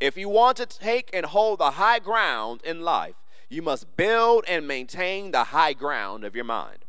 If 0.00 0.16
you 0.16 0.28
want 0.28 0.56
to 0.58 0.66
take 0.66 1.10
and 1.12 1.26
hold 1.26 1.60
the 1.60 1.72
high 1.72 1.98
ground 1.98 2.60
in 2.64 2.82
life, 2.82 3.14
you 3.48 3.62
must 3.62 3.96
build 3.96 4.44
and 4.48 4.66
maintain 4.66 5.30
the 5.30 5.44
high 5.44 5.72
ground 5.72 6.24
of 6.24 6.34
your 6.34 6.44
mind. 6.44 6.84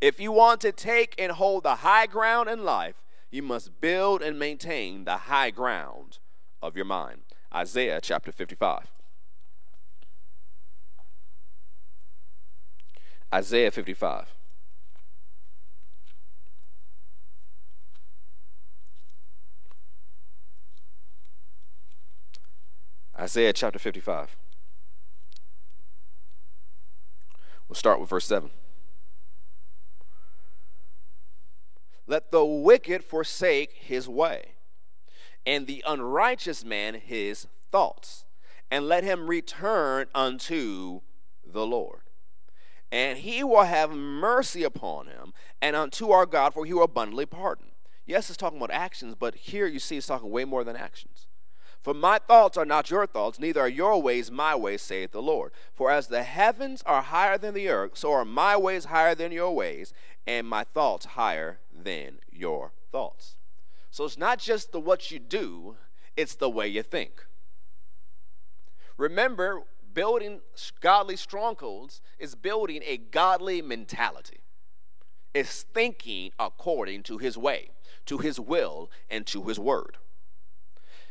If 0.00 0.18
you 0.18 0.32
want 0.32 0.60
to 0.62 0.72
take 0.72 1.14
and 1.18 1.32
hold 1.32 1.62
the 1.62 1.76
high 1.76 2.06
ground 2.06 2.48
in 2.48 2.64
life, 2.64 3.02
you 3.30 3.42
must 3.42 3.80
build 3.80 4.22
and 4.22 4.38
maintain 4.38 5.04
the 5.04 5.16
high 5.16 5.50
ground 5.50 6.18
of 6.60 6.76
your 6.76 6.84
mind. 6.84 7.22
Isaiah 7.54 8.00
chapter 8.00 8.32
55. 8.32 8.88
Isaiah 13.32 13.70
55. 13.70 14.26
Isaiah 23.22 23.52
chapter 23.52 23.78
55. 23.78 24.36
We'll 27.68 27.76
start 27.76 28.00
with 28.00 28.10
verse 28.10 28.26
7. 28.26 28.50
Let 32.08 32.32
the 32.32 32.44
wicked 32.44 33.04
forsake 33.04 33.74
his 33.74 34.08
way, 34.08 34.54
and 35.46 35.68
the 35.68 35.84
unrighteous 35.86 36.64
man 36.64 36.94
his 36.94 37.46
thoughts, 37.70 38.24
and 38.72 38.88
let 38.88 39.04
him 39.04 39.28
return 39.28 40.08
unto 40.16 41.02
the 41.46 41.64
Lord. 41.64 42.00
And 42.90 43.18
he 43.18 43.44
will 43.44 43.62
have 43.62 43.92
mercy 43.92 44.64
upon 44.64 45.06
him, 45.06 45.32
and 45.60 45.76
unto 45.76 46.10
our 46.10 46.26
God, 46.26 46.54
for 46.54 46.66
he 46.66 46.74
will 46.74 46.82
abundantly 46.82 47.26
pardon. 47.26 47.66
Yes, 48.04 48.28
it's 48.30 48.36
talking 48.36 48.58
about 48.58 48.72
actions, 48.72 49.14
but 49.16 49.36
here 49.36 49.68
you 49.68 49.78
see 49.78 49.96
it's 49.96 50.08
talking 50.08 50.28
way 50.28 50.44
more 50.44 50.64
than 50.64 50.74
actions. 50.74 51.28
For 51.82 51.94
my 51.94 52.18
thoughts 52.18 52.56
are 52.56 52.64
not 52.64 52.90
your 52.90 53.06
thoughts, 53.06 53.40
neither 53.40 53.60
are 53.60 53.68
your 53.68 54.00
ways 54.00 54.30
my 54.30 54.54
ways, 54.54 54.82
saith 54.82 55.10
the 55.10 55.20
Lord. 55.20 55.52
For 55.74 55.90
as 55.90 56.06
the 56.06 56.22
heavens 56.22 56.82
are 56.86 57.02
higher 57.02 57.36
than 57.36 57.54
the 57.54 57.68
earth, 57.68 57.98
so 57.98 58.12
are 58.12 58.24
my 58.24 58.56
ways 58.56 58.86
higher 58.86 59.16
than 59.16 59.32
your 59.32 59.52
ways, 59.52 59.92
and 60.24 60.46
my 60.46 60.62
thoughts 60.62 61.06
higher 61.06 61.58
than 61.72 62.18
your 62.30 62.72
thoughts. 62.92 63.34
So 63.90 64.04
it's 64.04 64.16
not 64.16 64.38
just 64.38 64.70
the 64.70 64.78
what 64.78 65.10
you 65.10 65.18
do, 65.18 65.76
it's 66.16 66.36
the 66.36 66.48
way 66.48 66.68
you 66.68 66.84
think. 66.84 67.26
Remember, 68.96 69.62
building 69.92 70.40
godly 70.80 71.16
strongholds 71.16 72.00
is 72.18 72.36
building 72.36 72.82
a 72.86 72.96
godly 72.96 73.60
mentality. 73.60 74.38
It's 75.34 75.62
thinking 75.62 76.30
according 76.38 77.02
to 77.04 77.18
his 77.18 77.36
way, 77.36 77.70
to 78.06 78.18
his 78.18 78.38
will, 78.38 78.90
and 79.10 79.26
to 79.26 79.42
his 79.44 79.58
word. 79.58 79.96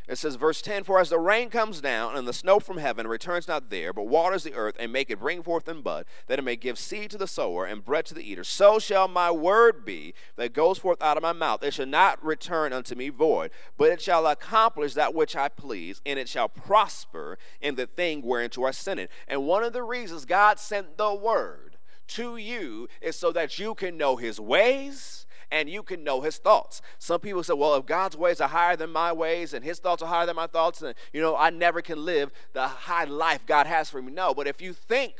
It 0.07 0.17
says, 0.17 0.35
verse 0.35 0.61
10 0.61 0.83
For 0.83 0.99
as 0.99 1.09
the 1.09 1.19
rain 1.19 1.49
comes 1.49 1.79
down, 1.79 2.17
and 2.17 2.27
the 2.27 2.33
snow 2.33 2.59
from 2.59 2.77
heaven 2.77 3.07
returns 3.07 3.47
not 3.47 3.69
there, 3.69 3.93
but 3.93 4.07
waters 4.07 4.43
the 4.43 4.53
earth, 4.53 4.75
and 4.79 4.91
make 4.91 5.09
it 5.09 5.19
bring 5.19 5.43
forth 5.43 5.67
and 5.67 5.83
bud, 5.83 6.05
that 6.27 6.39
it 6.39 6.43
may 6.43 6.55
give 6.55 6.79
seed 6.79 7.11
to 7.11 7.17
the 7.17 7.27
sower 7.27 7.65
and 7.65 7.85
bread 7.85 8.05
to 8.07 8.13
the 8.13 8.29
eater, 8.29 8.43
so 8.43 8.79
shall 8.79 9.07
my 9.07 9.31
word 9.31 9.85
be 9.85 10.13
that 10.35 10.53
goes 10.53 10.79
forth 10.79 11.01
out 11.01 11.17
of 11.17 11.23
my 11.23 11.33
mouth. 11.33 11.63
It 11.63 11.73
shall 11.73 11.85
not 11.85 12.23
return 12.23 12.73
unto 12.73 12.95
me 12.95 13.09
void, 13.09 13.51
but 13.77 13.91
it 13.91 14.01
shall 14.01 14.25
accomplish 14.27 14.95
that 14.95 15.13
which 15.13 15.35
I 15.35 15.49
please, 15.49 16.01
and 16.05 16.17
it 16.17 16.27
shall 16.27 16.49
prosper 16.49 17.37
in 17.61 17.75
the 17.75 17.87
thing 17.87 18.21
whereunto 18.21 18.65
I 18.65 18.71
sent 18.71 18.99
it. 18.99 19.11
And 19.27 19.45
one 19.45 19.63
of 19.63 19.73
the 19.73 19.83
reasons 19.83 20.25
God 20.25 20.59
sent 20.59 20.97
the 20.97 21.13
word 21.13 21.77
to 22.07 22.37
you 22.37 22.89
is 23.01 23.15
so 23.15 23.31
that 23.31 23.59
you 23.59 23.73
can 23.73 23.97
know 23.97 24.17
his 24.17 24.39
ways 24.39 25.25
and 25.51 25.69
you 25.69 25.83
can 25.83 26.03
know 26.03 26.21
his 26.21 26.37
thoughts. 26.37 26.81
Some 26.97 27.19
people 27.19 27.43
say, 27.43 27.53
well, 27.53 27.75
if 27.75 27.85
God's 27.85 28.15
ways 28.15 28.39
are 28.39 28.47
higher 28.47 28.75
than 28.75 28.89
my 28.89 29.11
ways 29.11 29.53
and 29.53 29.63
his 29.63 29.79
thoughts 29.79 30.01
are 30.01 30.07
higher 30.07 30.25
than 30.25 30.35
my 30.35 30.47
thoughts, 30.47 30.79
then, 30.79 30.93
you 31.11 31.21
know, 31.21 31.35
I 31.35 31.49
never 31.49 31.81
can 31.81 32.05
live 32.05 32.31
the 32.53 32.67
high 32.67 33.03
life 33.03 33.45
God 33.45 33.67
has 33.67 33.89
for 33.89 34.01
me. 34.01 34.11
No, 34.11 34.33
but 34.33 34.47
if 34.47 34.61
you 34.61 34.73
think 34.73 35.15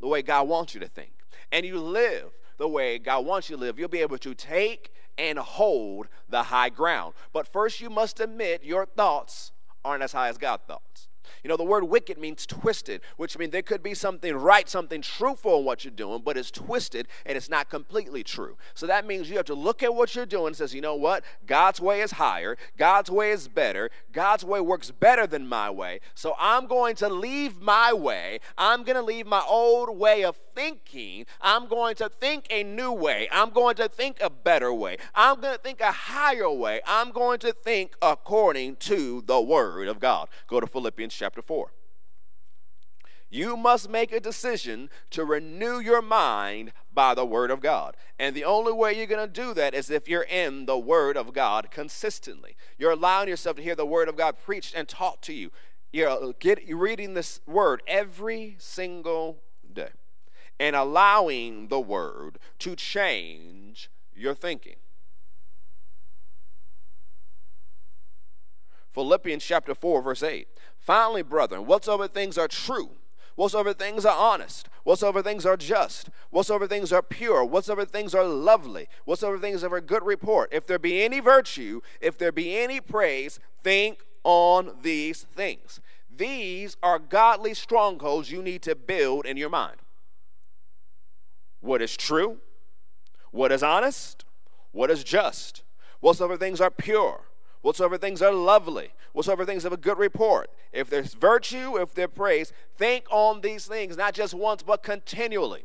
the 0.00 0.08
way 0.08 0.22
God 0.22 0.48
wants 0.48 0.74
you 0.74 0.80
to 0.80 0.88
think 0.88 1.12
and 1.52 1.66
you 1.66 1.78
live 1.78 2.30
the 2.56 2.68
way 2.68 2.98
God 2.98 3.26
wants 3.26 3.50
you 3.50 3.56
to 3.56 3.60
live, 3.60 3.78
you'll 3.78 3.88
be 3.88 4.00
able 4.00 4.18
to 4.18 4.34
take 4.34 4.92
and 5.18 5.38
hold 5.38 6.08
the 6.28 6.44
high 6.44 6.70
ground. 6.70 7.14
But 7.32 7.46
first, 7.46 7.80
you 7.80 7.90
must 7.90 8.20
admit 8.20 8.64
your 8.64 8.86
thoughts 8.86 9.52
aren't 9.84 10.02
as 10.02 10.12
high 10.12 10.28
as 10.28 10.38
God's 10.38 10.64
thoughts. 10.66 11.08
You 11.42 11.48
know, 11.48 11.56
the 11.56 11.64
word 11.64 11.84
wicked 11.84 12.18
means 12.18 12.46
twisted, 12.46 13.00
which 13.16 13.38
means 13.38 13.52
there 13.52 13.62
could 13.62 13.82
be 13.82 13.94
something 13.94 14.34
right, 14.34 14.68
something 14.68 15.02
truthful 15.02 15.58
in 15.58 15.64
what 15.64 15.84
you're 15.84 15.92
doing, 15.92 16.22
but 16.24 16.36
it's 16.36 16.50
twisted 16.50 17.08
and 17.24 17.36
it's 17.36 17.48
not 17.48 17.68
completely 17.68 18.22
true. 18.22 18.56
So 18.74 18.86
that 18.86 19.06
means 19.06 19.30
you 19.30 19.36
have 19.36 19.46
to 19.46 19.54
look 19.54 19.82
at 19.82 19.94
what 19.94 20.14
you're 20.14 20.26
doing 20.26 20.48
and 20.48 20.56
says, 20.56 20.74
you 20.74 20.80
know 20.80 20.94
what? 20.94 21.24
God's 21.46 21.80
way 21.80 22.00
is 22.00 22.12
higher, 22.12 22.56
God's 22.76 23.10
way 23.10 23.30
is 23.30 23.48
better, 23.48 23.90
God's 24.12 24.44
way 24.44 24.60
works 24.60 24.90
better 24.90 25.26
than 25.26 25.46
my 25.46 25.70
way. 25.70 26.00
So 26.14 26.34
I'm 26.38 26.66
going 26.66 26.96
to 26.96 27.08
leave 27.08 27.60
my 27.60 27.92
way. 27.92 28.40
I'm 28.56 28.84
going 28.84 28.96
to 28.96 29.02
leave 29.02 29.26
my 29.26 29.42
old 29.48 29.96
way 29.98 30.24
of 30.24 30.36
thinking. 30.54 31.26
I'm 31.40 31.66
going 31.66 31.96
to 31.96 32.08
think 32.08 32.46
a 32.50 32.62
new 32.62 32.92
way. 32.92 33.28
I'm 33.32 33.50
going 33.50 33.76
to 33.76 33.88
think 33.88 34.18
a 34.20 34.30
better 34.30 34.72
way. 34.72 34.98
I'm 35.14 35.40
going 35.40 35.54
to 35.54 35.60
think 35.60 35.80
a 35.80 35.92
higher 35.92 36.50
way. 36.50 36.80
I'm 36.86 37.10
going 37.10 37.38
to 37.40 37.52
think 37.52 37.94
according 38.00 38.76
to 38.76 39.22
the 39.26 39.40
word 39.40 39.88
of 39.88 40.00
God. 40.00 40.28
Go 40.46 40.60
to 40.60 40.66
Philippians 40.66 41.13
chapter 41.16 41.42
4. 41.42 41.70
You 43.30 43.56
must 43.56 43.90
make 43.90 44.12
a 44.12 44.20
decision 44.20 44.90
to 45.10 45.24
renew 45.24 45.80
your 45.80 46.02
mind 46.02 46.72
by 46.92 47.14
the 47.14 47.26
Word 47.26 47.50
of 47.50 47.60
God. 47.60 47.96
And 48.16 48.34
the 48.34 48.44
only 48.44 48.72
way 48.72 48.92
you're 48.92 49.06
going 49.06 49.26
to 49.26 49.42
do 49.42 49.52
that 49.54 49.74
is 49.74 49.90
if 49.90 50.08
you're 50.08 50.22
in 50.22 50.66
the 50.66 50.78
Word 50.78 51.16
of 51.16 51.32
God 51.32 51.70
consistently. 51.72 52.56
You're 52.78 52.92
allowing 52.92 53.28
yourself 53.28 53.56
to 53.56 53.62
hear 53.62 53.74
the 53.74 53.86
Word 53.86 54.08
of 54.08 54.16
God 54.16 54.36
preached 54.38 54.72
and 54.76 54.86
taught 54.86 55.20
to 55.22 55.32
you. 55.32 55.50
You're, 55.92 56.10
uh, 56.10 56.32
get, 56.38 56.66
you're 56.66 56.78
reading 56.78 57.14
this 57.14 57.40
Word 57.44 57.82
every 57.88 58.54
single 58.58 59.38
day 59.72 59.90
and 60.60 60.76
allowing 60.76 61.68
the 61.68 61.80
Word 61.80 62.38
to 62.60 62.76
change 62.76 63.90
your 64.14 64.34
thinking. 64.34 64.76
Philippians 68.94 69.44
chapter 69.44 69.74
4, 69.74 70.02
verse 70.02 70.22
8. 70.22 70.46
Finally, 70.78 71.22
brethren, 71.22 71.66
whatsoever 71.66 72.06
things 72.06 72.38
are 72.38 72.46
true, 72.46 72.90
whatsoever 73.34 73.74
things 73.74 74.06
are 74.06 74.16
honest, 74.16 74.68
whatsoever 74.84 75.20
things 75.20 75.44
are 75.44 75.56
just, 75.56 76.10
whatsoever 76.30 76.68
things 76.68 76.92
are 76.92 77.02
pure, 77.02 77.44
whatsoever 77.44 77.84
things 77.84 78.14
are 78.14 78.24
lovely, 78.24 78.86
whatsoever 79.04 79.38
things 79.38 79.64
are 79.64 79.74
a 79.74 79.80
good 79.80 80.04
report, 80.04 80.48
if 80.52 80.64
there 80.64 80.78
be 80.78 81.02
any 81.02 81.18
virtue, 81.18 81.80
if 82.00 82.16
there 82.16 82.30
be 82.30 82.56
any 82.56 82.80
praise, 82.80 83.40
think 83.64 84.04
on 84.22 84.76
these 84.82 85.22
things. 85.24 85.80
These 86.16 86.76
are 86.80 87.00
godly 87.00 87.54
strongholds 87.54 88.30
you 88.30 88.42
need 88.42 88.62
to 88.62 88.76
build 88.76 89.26
in 89.26 89.36
your 89.36 89.50
mind. 89.50 89.78
What 91.60 91.82
is 91.82 91.96
true? 91.96 92.38
What 93.32 93.50
is 93.50 93.64
honest? 93.64 94.24
What 94.70 94.90
is 94.90 95.02
just? 95.02 95.62
Whatsoever 95.98 96.36
things 96.36 96.60
are 96.60 96.70
pure? 96.70 97.22
Whatsoever 97.64 97.96
things 97.96 98.20
are 98.20 98.30
lovely, 98.30 98.90
whatsoever 99.14 99.46
things 99.46 99.64
of 99.64 99.72
a 99.72 99.78
good 99.78 99.96
report. 99.96 100.50
If 100.70 100.90
there's 100.90 101.14
virtue, 101.14 101.80
if 101.80 101.94
there's 101.94 102.10
praise, 102.14 102.52
think 102.76 103.06
on 103.10 103.40
these 103.40 103.64
things, 103.64 103.96
not 103.96 104.12
just 104.12 104.34
once, 104.34 104.62
but 104.62 104.82
continually. 104.82 105.64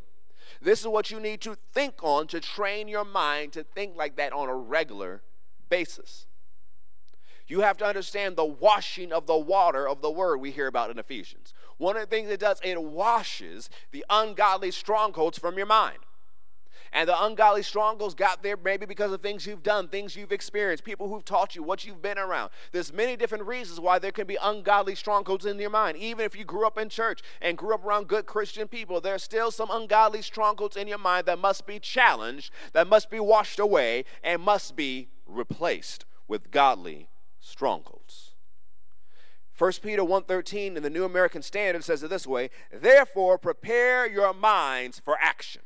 This 0.61 0.79
is 0.79 0.87
what 0.87 1.11
you 1.11 1.19
need 1.19 1.41
to 1.41 1.57
think 1.73 1.95
on 2.01 2.27
to 2.27 2.39
train 2.39 2.87
your 2.87 3.03
mind 3.03 3.51
to 3.53 3.63
think 3.63 3.97
like 3.97 4.15
that 4.15 4.31
on 4.31 4.47
a 4.47 4.55
regular 4.55 5.21
basis. 5.67 6.25
You 7.49 7.61
have 7.61 7.77
to 7.79 7.85
understand 7.85 8.37
the 8.37 8.45
washing 8.45 9.11
of 9.11 9.27
the 9.27 9.37
water 9.37 9.87
of 9.87 10.01
the 10.01 10.11
word 10.11 10.37
we 10.37 10.51
hear 10.51 10.67
about 10.67 10.91
in 10.91 10.99
Ephesians. 10.99 11.53
One 11.77 11.97
of 11.97 12.01
the 12.01 12.07
things 12.07 12.29
it 12.29 12.39
does, 12.39 12.61
it 12.63 12.81
washes 12.81 13.69
the 13.91 14.05
ungodly 14.09 14.71
strongholds 14.71 15.37
from 15.37 15.57
your 15.57 15.65
mind. 15.65 15.99
And 16.91 17.07
the 17.07 17.23
ungodly 17.23 17.63
strongholds 17.63 18.15
got 18.15 18.41
there 18.41 18.57
maybe 18.57 18.85
because 18.85 19.11
of 19.11 19.21
things 19.21 19.45
you've 19.45 19.63
done, 19.63 19.87
things 19.87 20.15
you've 20.15 20.31
experienced, 20.31 20.83
people 20.83 21.07
who've 21.07 21.23
taught 21.23 21.55
you, 21.55 21.63
what 21.63 21.85
you've 21.85 22.01
been 22.01 22.17
around. 22.17 22.49
There's 22.71 22.91
many 22.91 23.15
different 23.15 23.45
reasons 23.45 23.79
why 23.79 23.99
there 23.99 24.11
can 24.11 24.25
be 24.27 24.37
ungodly 24.41 24.95
strongholds 24.95 25.45
in 25.45 25.59
your 25.59 25.69
mind. 25.69 25.97
Even 25.97 26.25
if 26.25 26.35
you 26.35 26.45
grew 26.45 26.65
up 26.65 26.77
in 26.77 26.89
church 26.89 27.21
and 27.41 27.57
grew 27.57 27.73
up 27.73 27.85
around 27.85 28.07
good 28.07 28.25
Christian 28.25 28.67
people, 28.67 29.01
there's 29.01 29.23
still 29.23 29.51
some 29.51 29.69
ungodly 29.71 30.21
strongholds 30.21 30.75
in 30.75 30.87
your 30.87 30.97
mind 30.97 31.25
that 31.27 31.39
must 31.39 31.67
be 31.67 31.79
challenged, 31.79 32.51
that 32.73 32.87
must 32.87 33.09
be 33.09 33.19
washed 33.19 33.59
away, 33.59 34.05
and 34.23 34.41
must 34.41 34.75
be 34.75 35.09
replaced 35.25 36.05
with 36.27 36.51
godly 36.51 37.09
strongholds. 37.39 38.35
1 39.57 39.81
Peter 39.83 40.03
1:13 40.03 40.77
in 40.77 40.83
the 40.83 40.89
New 40.89 41.03
American 41.03 41.41
Standard 41.41 41.83
says 41.83 42.01
it 42.01 42.09
this 42.09 42.25
way, 42.25 42.49
"Therefore 42.71 43.37
prepare 43.37 44.07
your 44.07 44.33
minds 44.33 44.99
for 44.99 45.17
action." 45.19 45.63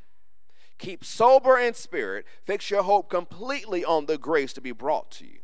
Keep 0.83 1.05
sober 1.05 1.57
in 1.57 1.73
spirit. 1.75 2.25
Fix 2.43 2.69
your 2.69 2.83
hope 2.83 3.09
completely 3.09 3.85
on 3.85 4.05
the 4.05 4.17
grace 4.17 4.51
to 4.51 4.59
be 4.59 4.73
brought 4.73 5.09
to 5.11 5.25
you 5.25 5.39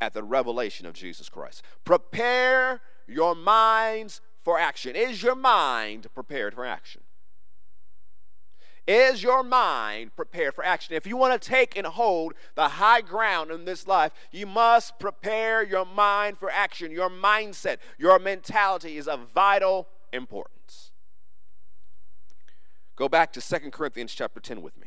at 0.00 0.12
the 0.14 0.22
revelation 0.22 0.86
of 0.86 0.94
Jesus 0.94 1.28
Christ. 1.28 1.64
Prepare 1.84 2.80
your 3.08 3.34
minds 3.34 4.20
for 4.44 4.56
action. 4.56 4.94
Is 4.94 5.20
your 5.20 5.34
mind 5.34 6.06
prepared 6.14 6.54
for 6.54 6.64
action? 6.64 7.00
Is 8.86 9.20
your 9.20 9.42
mind 9.42 10.14
prepared 10.14 10.54
for 10.54 10.64
action? 10.64 10.94
If 10.94 11.08
you 11.08 11.16
want 11.16 11.42
to 11.42 11.48
take 11.48 11.76
and 11.76 11.88
hold 11.88 12.34
the 12.54 12.68
high 12.68 13.00
ground 13.00 13.50
in 13.50 13.64
this 13.64 13.88
life, 13.88 14.12
you 14.30 14.46
must 14.46 15.00
prepare 15.00 15.64
your 15.64 15.84
mind 15.84 16.38
for 16.38 16.52
action. 16.52 16.92
Your 16.92 17.10
mindset, 17.10 17.78
your 17.98 18.20
mentality 18.20 18.96
is 18.96 19.08
of 19.08 19.28
vital 19.34 19.88
importance. 20.12 20.92
Go 22.94 23.08
back 23.08 23.32
to 23.32 23.40
2 23.40 23.72
Corinthians 23.72 24.14
chapter 24.14 24.38
10 24.38 24.62
with 24.62 24.78
me. 24.78 24.86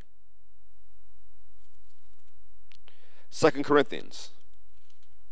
2 3.31 3.49
Corinthians 3.63 4.31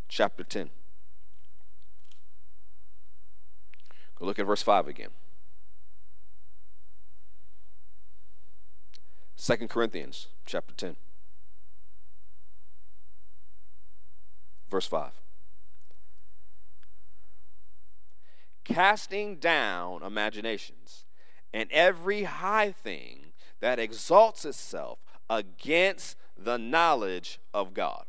chapter 0.07 0.43
10. 0.43 0.69
Go 4.17 4.25
look 4.25 4.39
at 4.39 4.45
verse 4.45 4.61
5 4.61 4.87
again. 4.87 5.09
2 9.37 9.67
Corinthians 9.67 10.27
chapter 10.45 10.73
10. 10.73 10.95
Verse 14.69 14.87
5. 14.87 15.11
Casting 18.63 19.35
down 19.35 20.01
imaginations 20.01 21.05
and 21.53 21.69
every 21.71 22.23
high 22.23 22.71
thing 22.71 23.33
that 23.59 23.79
exalts 23.79 24.43
itself 24.43 24.99
against 25.29 26.17
the 26.37 26.57
knowledge 26.57 27.39
of 27.53 27.73
God, 27.73 28.05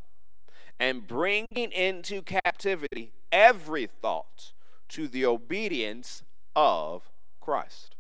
and 0.79 1.07
bringing 1.07 1.73
into 1.73 2.23
captivity 2.23 3.12
every 3.33 3.87
thought 3.87 4.53
to 4.89 5.09
the 5.09 5.25
obedience 5.27 6.23
of 6.55 7.11
Christ. 7.41 7.95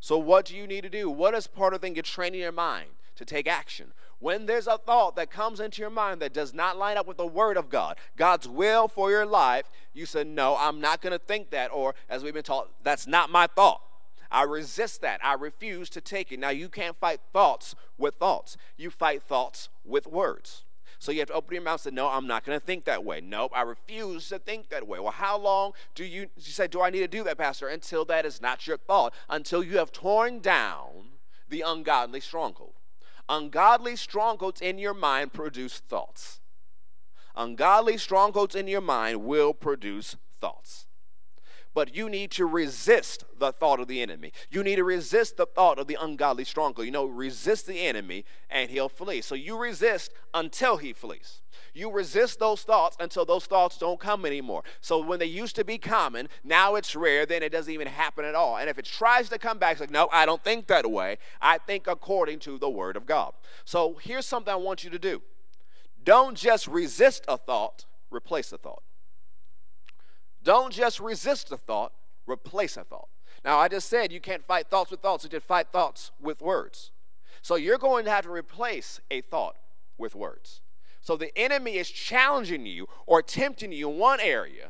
So, 0.00 0.18
what 0.18 0.44
do 0.44 0.56
you 0.56 0.66
need 0.66 0.82
to 0.82 0.90
do? 0.90 1.10
What 1.10 1.34
is 1.34 1.46
part 1.46 1.74
of 1.74 1.80
the 1.80 1.86
thing 1.86 1.96
you're 1.96 2.02
training 2.02 2.40
your 2.40 2.52
mind 2.52 2.90
to 3.16 3.24
take 3.24 3.48
action? 3.48 3.92
When 4.18 4.46
there's 4.46 4.66
a 4.66 4.78
thought 4.78 5.16
that 5.16 5.30
comes 5.30 5.60
into 5.60 5.82
your 5.82 5.90
mind 5.90 6.22
that 6.22 6.32
does 6.32 6.54
not 6.54 6.78
line 6.78 6.96
up 6.96 7.06
with 7.06 7.18
the 7.18 7.26
Word 7.26 7.56
of 7.56 7.68
God, 7.68 7.96
God's 8.16 8.48
will 8.48 8.88
for 8.88 9.10
your 9.10 9.26
life, 9.26 9.70
you 9.92 10.06
say, 10.06 10.24
No, 10.24 10.56
I'm 10.58 10.80
not 10.80 11.02
going 11.02 11.12
to 11.12 11.18
think 11.18 11.50
that. 11.50 11.70
Or, 11.72 11.94
as 12.08 12.22
we've 12.22 12.34
been 12.34 12.42
taught, 12.42 12.70
that's 12.82 13.06
not 13.06 13.30
my 13.30 13.46
thought. 13.46 13.82
I 14.30 14.42
resist 14.42 15.00
that. 15.02 15.24
I 15.24 15.34
refuse 15.34 15.88
to 15.90 16.00
take 16.00 16.32
it. 16.32 16.38
Now, 16.38 16.50
you 16.50 16.68
can't 16.68 16.96
fight 16.96 17.20
thoughts 17.32 17.74
with 17.98 18.16
thoughts, 18.16 18.56
you 18.76 18.90
fight 18.90 19.22
thoughts 19.22 19.68
with 19.84 20.06
words. 20.06 20.64
So 20.98 21.12
you 21.12 21.18
have 21.18 21.28
to 21.28 21.34
open 21.34 21.54
your 21.54 21.62
mouth 21.62 21.84
and 21.86 21.92
say, 21.92 21.94
No, 21.94 22.08
I'm 22.08 22.26
not 22.26 22.44
going 22.44 22.58
to 22.58 22.64
think 22.64 22.84
that 22.84 23.04
way. 23.04 23.20
Nope, 23.20 23.52
I 23.54 23.62
refuse 23.62 24.28
to 24.30 24.38
think 24.38 24.70
that 24.70 24.88
way. 24.88 24.98
Well, 24.98 25.12
how 25.12 25.38
long 25.38 25.72
do 25.94 26.04
you, 26.04 26.28
you 26.36 26.42
say, 26.42 26.66
Do 26.66 26.80
I 26.80 26.90
need 26.90 27.00
to 27.00 27.08
do 27.08 27.22
that, 27.24 27.38
Pastor? 27.38 27.68
Until 27.68 28.04
that 28.06 28.24
is 28.24 28.40
not 28.40 28.66
your 28.66 28.78
thought, 28.78 29.12
until 29.28 29.62
you 29.62 29.76
have 29.78 29.92
torn 29.92 30.40
down 30.40 31.10
the 31.48 31.60
ungodly 31.60 32.20
stronghold. 32.20 32.74
Ungodly 33.28 33.96
strongholds 33.96 34.60
in 34.60 34.78
your 34.78 34.94
mind 34.94 35.32
produce 35.32 35.80
thoughts. 35.80 36.40
Ungodly 37.34 37.98
strongholds 37.98 38.54
in 38.54 38.66
your 38.66 38.80
mind 38.80 39.24
will 39.24 39.52
produce 39.52 40.16
thoughts 40.40 40.86
but 41.76 41.94
you 41.94 42.08
need 42.08 42.30
to 42.30 42.46
resist 42.46 43.22
the 43.38 43.52
thought 43.52 43.80
of 43.80 43.86
the 43.86 44.00
enemy. 44.00 44.32
You 44.48 44.64
need 44.64 44.76
to 44.76 44.84
resist 44.84 45.36
the 45.36 45.44
thought 45.44 45.78
of 45.78 45.86
the 45.86 45.98
ungodly 46.00 46.44
stronghold. 46.44 46.86
You 46.86 46.90
know, 46.90 47.04
resist 47.04 47.66
the 47.66 47.86
enemy 47.86 48.24
and 48.48 48.70
he'll 48.70 48.88
flee. 48.88 49.20
So 49.20 49.34
you 49.34 49.58
resist 49.58 50.10
until 50.32 50.78
he 50.78 50.94
flees. 50.94 51.42
You 51.74 51.90
resist 51.90 52.38
those 52.38 52.62
thoughts 52.62 52.96
until 52.98 53.26
those 53.26 53.44
thoughts 53.44 53.76
don't 53.76 54.00
come 54.00 54.24
anymore. 54.24 54.62
So 54.80 55.04
when 55.04 55.18
they 55.18 55.26
used 55.26 55.54
to 55.56 55.66
be 55.66 55.76
common, 55.76 56.30
now 56.42 56.76
it's 56.76 56.96
rare, 56.96 57.26
then 57.26 57.42
it 57.42 57.52
doesn't 57.52 57.72
even 57.72 57.88
happen 57.88 58.24
at 58.24 58.34
all. 58.34 58.56
And 58.56 58.70
if 58.70 58.78
it 58.78 58.86
tries 58.86 59.28
to 59.28 59.38
come 59.38 59.58
back, 59.58 59.72
it's 59.72 59.80
like, 59.82 59.90
no, 59.90 60.08
I 60.10 60.24
don't 60.24 60.42
think 60.42 60.68
that 60.68 60.90
way. 60.90 61.18
I 61.42 61.58
think 61.58 61.86
according 61.86 62.38
to 62.38 62.56
the 62.56 62.70
word 62.70 62.96
of 62.96 63.04
God. 63.04 63.34
So 63.66 63.98
here's 64.00 64.24
something 64.24 64.50
I 64.50 64.56
want 64.56 64.82
you 64.82 64.88
to 64.88 64.98
do 64.98 65.20
don't 66.02 66.38
just 66.38 66.68
resist 66.68 67.26
a 67.28 67.36
thought, 67.36 67.84
replace 68.10 68.50
a 68.50 68.56
thought. 68.56 68.82
Don't 70.46 70.72
just 70.72 71.00
resist 71.00 71.50
a 71.50 71.56
thought, 71.56 71.92
replace 72.24 72.76
a 72.76 72.84
thought. 72.84 73.08
Now, 73.44 73.58
I 73.58 73.66
just 73.66 73.88
said 73.88 74.12
you 74.12 74.20
can't 74.20 74.46
fight 74.46 74.68
thoughts 74.68 74.92
with 74.92 75.00
thoughts, 75.00 75.24
you 75.24 75.30
can 75.30 75.40
fight 75.40 75.72
thoughts 75.72 76.12
with 76.20 76.40
words. 76.40 76.92
So 77.42 77.56
you're 77.56 77.78
going 77.78 78.04
to 78.04 78.12
have 78.12 78.22
to 78.22 78.30
replace 78.30 79.00
a 79.10 79.22
thought 79.22 79.56
with 79.98 80.14
words. 80.14 80.60
So 81.00 81.16
the 81.16 81.36
enemy 81.36 81.78
is 81.78 81.90
challenging 81.90 82.64
you 82.64 82.86
or 83.06 83.22
tempting 83.22 83.72
you 83.72 83.90
in 83.90 83.98
one 83.98 84.20
area, 84.20 84.68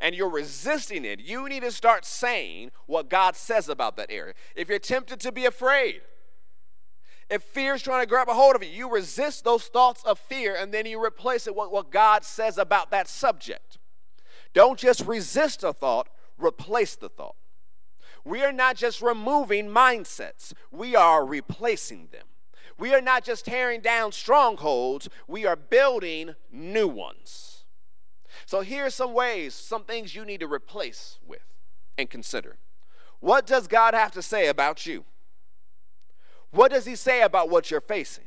and 0.00 0.14
you're 0.14 0.30
resisting 0.30 1.04
it, 1.04 1.20
you 1.20 1.46
need 1.46 1.62
to 1.62 1.72
start 1.72 2.06
saying 2.06 2.70
what 2.86 3.10
God 3.10 3.36
says 3.36 3.68
about 3.68 3.98
that 3.98 4.10
area. 4.10 4.32
If 4.56 4.70
you're 4.70 4.78
tempted 4.78 5.20
to 5.20 5.30
be 5.30 5.44
afraid, 5.44 6.00
if 7.28 7.42
fear 7.42 7.74
is 7.74 7.82
trying 7.82 8.00
to 8.00 8.08
grab 8.08 8.30
a 8.30 8.34
hold 8.34 8.56
of 8.56 8.62
you, 8.62 8.70
you 8.70 8.90
resist 8.90 9.44
those 9.44 9.64
thoughts 9.64 10.02
of 10.04 10.18
fear 10.18 10.56
and 10.56 10.72
then 10.72 10.86
you 10.86 11.04
replace 11.04 11.46
it 11.46 11.54
with 11.54 11.70
what 11.70 11.90
God 11.90 12.24
says 12.24 12.56
about 12.56 12.90
that 12.92 13.08
subject. 13.08 13.77
Don't 14.54 14.78
just 14.78 15.06
resist 15.06 15.62
a 15.62 15.72
thought, 15.72 16.08
replace 16.38 16.96
the 16.96 17.08
thought. 17.08 17.36
We 18.24 18.42
are 18.42 18.52
not 18.52 18.76
just 18.76 19.00
removing 19.00 19.68
mindsets, 19.68 20.52
we 20.70 20.94
are 20.94 21.24
replacing 21.24 22.08
them. 22.12 22.24
We 22.78 22.94
are 22.94 23.00
not 23.00 23.24
just 23.24 23.44
tearing 23.44 23.80
down 23.80 24.12
strongholds, 24.12 25.08
we 25.26 25.44
are 25.46 25.56
building 25.56 26.36
new 26.52 26.86
ones. 26.86 27.64
So, 28.46 28.60
here 28.60 28.86
are 28.86 28.90
some 28.90 29.14
ways, 29.14 29.54
some 29.54 29.84
things 29.84 30.14
you 30.14 30.24
need 30.24 30.40
to 30.40 30.46
replace 30.46 31.18
with 31.26 31.42
and 31.96 32.08
consider. 32.08 32.56
What 33.20 33.46
does 33.46 33.66
God 33.66 33.94
have 33.94 34.12
to 34.12 34.22
say 34.22 34.46
about 34.46 34.86
you? 34.86 35.04
What 36.50 36.70
does 36.70 36.86
He 36.86 36.94
say 36.94 37.22
about 37.22 37.50
what 37.50 37.70
you're 37.70 37.80
facing? 37.80 38.24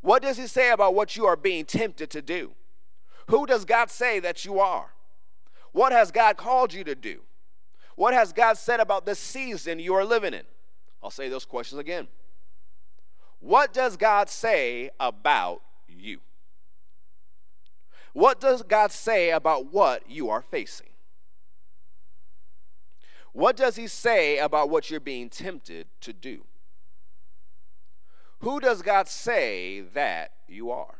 What 0.00 0.22
does 0.22 0.36
He 0.36 0.48
say 0.48 0.70
about 0.70 0.94
what 0.94 1.16
you 1.16 1.24
are 1.26 1.36
being 1.36 1.64
tempted 1.64 2.10
to 2.10 2.20
do? 2.20 2.52
Who 3.28 3.46
does 3.46 3.64
God 3.64 3.90
say 3.90 4.18
that 4.20 4.44
you 4.44 4.58
are? 4.58 4.90
What 5.72 5.92
has 5.92 6.10
God 6.10 6.36
called 6.36 6.72
you 6.72 6.84
to 6.84 6.94
do? 6.94 7.20
What 7.96 8.14
has 8.14 8.32
God 8.32 8.56
said 8.56 8.80
about 8.80 9.04
the 9.04 9.14
season 9.14 9.78
you 9.78 9.94
are 9.94 10.04
living 10.04 10.34
in? 10.34 10.42
I'll 11.02 11.10
say 11.10 11.28
those 11.28 11.44
questions 11.44 11.78
again. 11.78 12.08
What 13.40 13.72
does 13.72 13.96
God 13.96 14.28
say 14.28 14.90
about 15.00 15.62
you? 15.88 16.20
What 18.12 18.40
does 18.40 18.62
God 18.62 18.92
say 18.92 19.30
about 19.30 19.72
what 19.72 20.08
you 20.08 20.28
are 20.30 20.42
facing? 20.42 20.90
What 23.32 23.56
does 23.56 23.76
He 23.76 23.86
say 23.86 24.38
about 24.38 24.68
what 24.68 24.90
you're 24.90 25.00
being 25.00 25.30
tempted 25.30 25.86
to 26.02 26.12
do? 26.12 26.44
Who 28.40 28.60
does 28.60 28.82
God 28.82 29.08
say 29.08 29.80
that 29.94 30.32
you 30.46 30.70
are? 30.70 30.96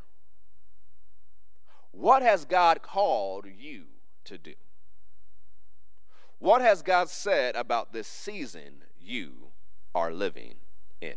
What 1.91 2.23
has 2.23 2.45
God 2.45 2.83
called 2.83 3.47
you 3.59 3.85
to 4.25 4.39
do? 4.39 4.55
What 6.43 6.61
has 6.61 6.83
God 6.83 7.09
said 7.09 7.55
about 7.55 7.93
this 7.93 8.09
season 8.09 8.83
you 9.01 9.53
are 9.95 10.13
living 10.13 10.57
in? 11.01 11.15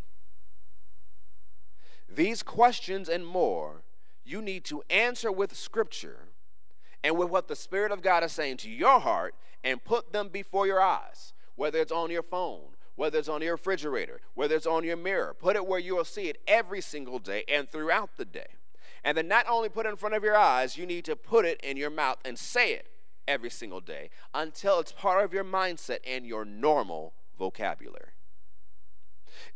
These 2.08 2.44
questions 2.44 3.10
and 3.10 3.26
more 3.26 3.82
you 4.24 4.40
need 4.40 4.64
to 4.66 4.84
answer 4.88 5.32
with 5.32 5.56
Scripture 5.56 6.28
and 7.04 7.18
with 7.18 7.30
what 7.30 7.48
the 7.48 7.56
Spirit 7.56 7.92
of 7.92 8.04
God 8.04 8.24
is 8.24 8.34
saying 8.34 8.58
to 8.58 8.70
your 8.70 9.00
heart 9.00 9.34
and 9.64 9.84
put 9.84 10.14
them 10.14 10.30
before 10.30 10.68
your 10.68 10.80
eyes, 10.80 11.34
whether 11.56 11.80
it's 11.80 11.92
on 11.92 12.12
your 12.12 12.22
phone, 12.22 12.76
whether 12.96 13.18
it's 13.18 13.28
on 13.28 13.42
your 13.42 13.54
refrigerator, 13.54 14.22
whether 14.36 14.56
it's 14.56 14.68
on 14.68 14.84
your 14.84 14.96
mirror. 14.98 15.36
Put 15.38 15.56
it 15.56 15.66
where 15.66 15.80
you 15.80 15.96
will 15.96 16.06
see 16.06 16.30
it 16.30 16.40
every 16.48 16.82
single 16.82 17.18
day 17.18 17.44
and 17.48 17.68
throughout 17.68 18.18
the 18.18 18.26
day. 18.26 18.56
And 19.04 19.18
then 19.18 19.28
not 19.28 19.48
only 19.50 19.70
put 19.70 19.88
it 19.88 19.90
in 19.90 19.96
front 19.96 20.14
of 20.14 20.24
your 20.24 20.38
eyes, 20.38 20.78
you 20.78 20.86
need 20.86 21.06
to 21.06 21.16
put 21.16 21.46
it 21.46 21.60
in 21.62 21.78
your 21.78 21.90
mouth 21.90 22.18
and 22.24 22.38
say 22.38 22.74
it 22.74 22.90
every 23.28 23.50
single 23.50 23.82
day 23.82 24.10
until 24.34 24.80
it's 24.80 24.92
part 24.92 25.24
of 25.24 25.34
your 25.34 25.44
mindset 25.44 26.00
and 26.06 26.26
your 26.26 26.46
normal 26.46 27.14
vocabulary. 27.38 28.12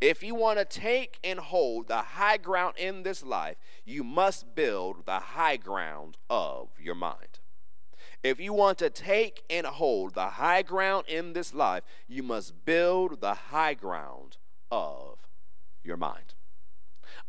If 0.01 0.23
you 0.23 0.36
want 0.36 0.60
to 0.60 0.65
take 0.65 1.19
and 1.23 1.39
hold 1.39 1.88
the 1.88 2.01
high 2.01 2.38
ground 2.38 2.75
in 2.77 3.03
this 3.03 3.23
life, 3.23 3.58
you 3.86 4.03
must 4.03 4.55
build 4.55 5.05
the 5.05 5.19
high 5.19 5.58
ground 5.58 6.17
of 6.29 6.69
your 6.79 6.95
mind. 6.95 7.39
If 8.21 8.39
you 8.39 8.51
want 8.51 8.77
to 8.79 8.89
take 8.89 9.43
and 9.49 9.65
hold 9.65 10.13
the 10.13 10.27
high 10.27 10.62
ground 10.62 11.05
in 11.08 11.34
this 11.34 11.53
life, 11.53 11.84
you 12.08 12.21
must 12.21 12.65
build 12.65 13.21
the 13.21 13.34
high 13.34 13.73
ground 13.73 14.38
of 14.69 15.19
your 15.84 15.97
mind. 15.97 16.34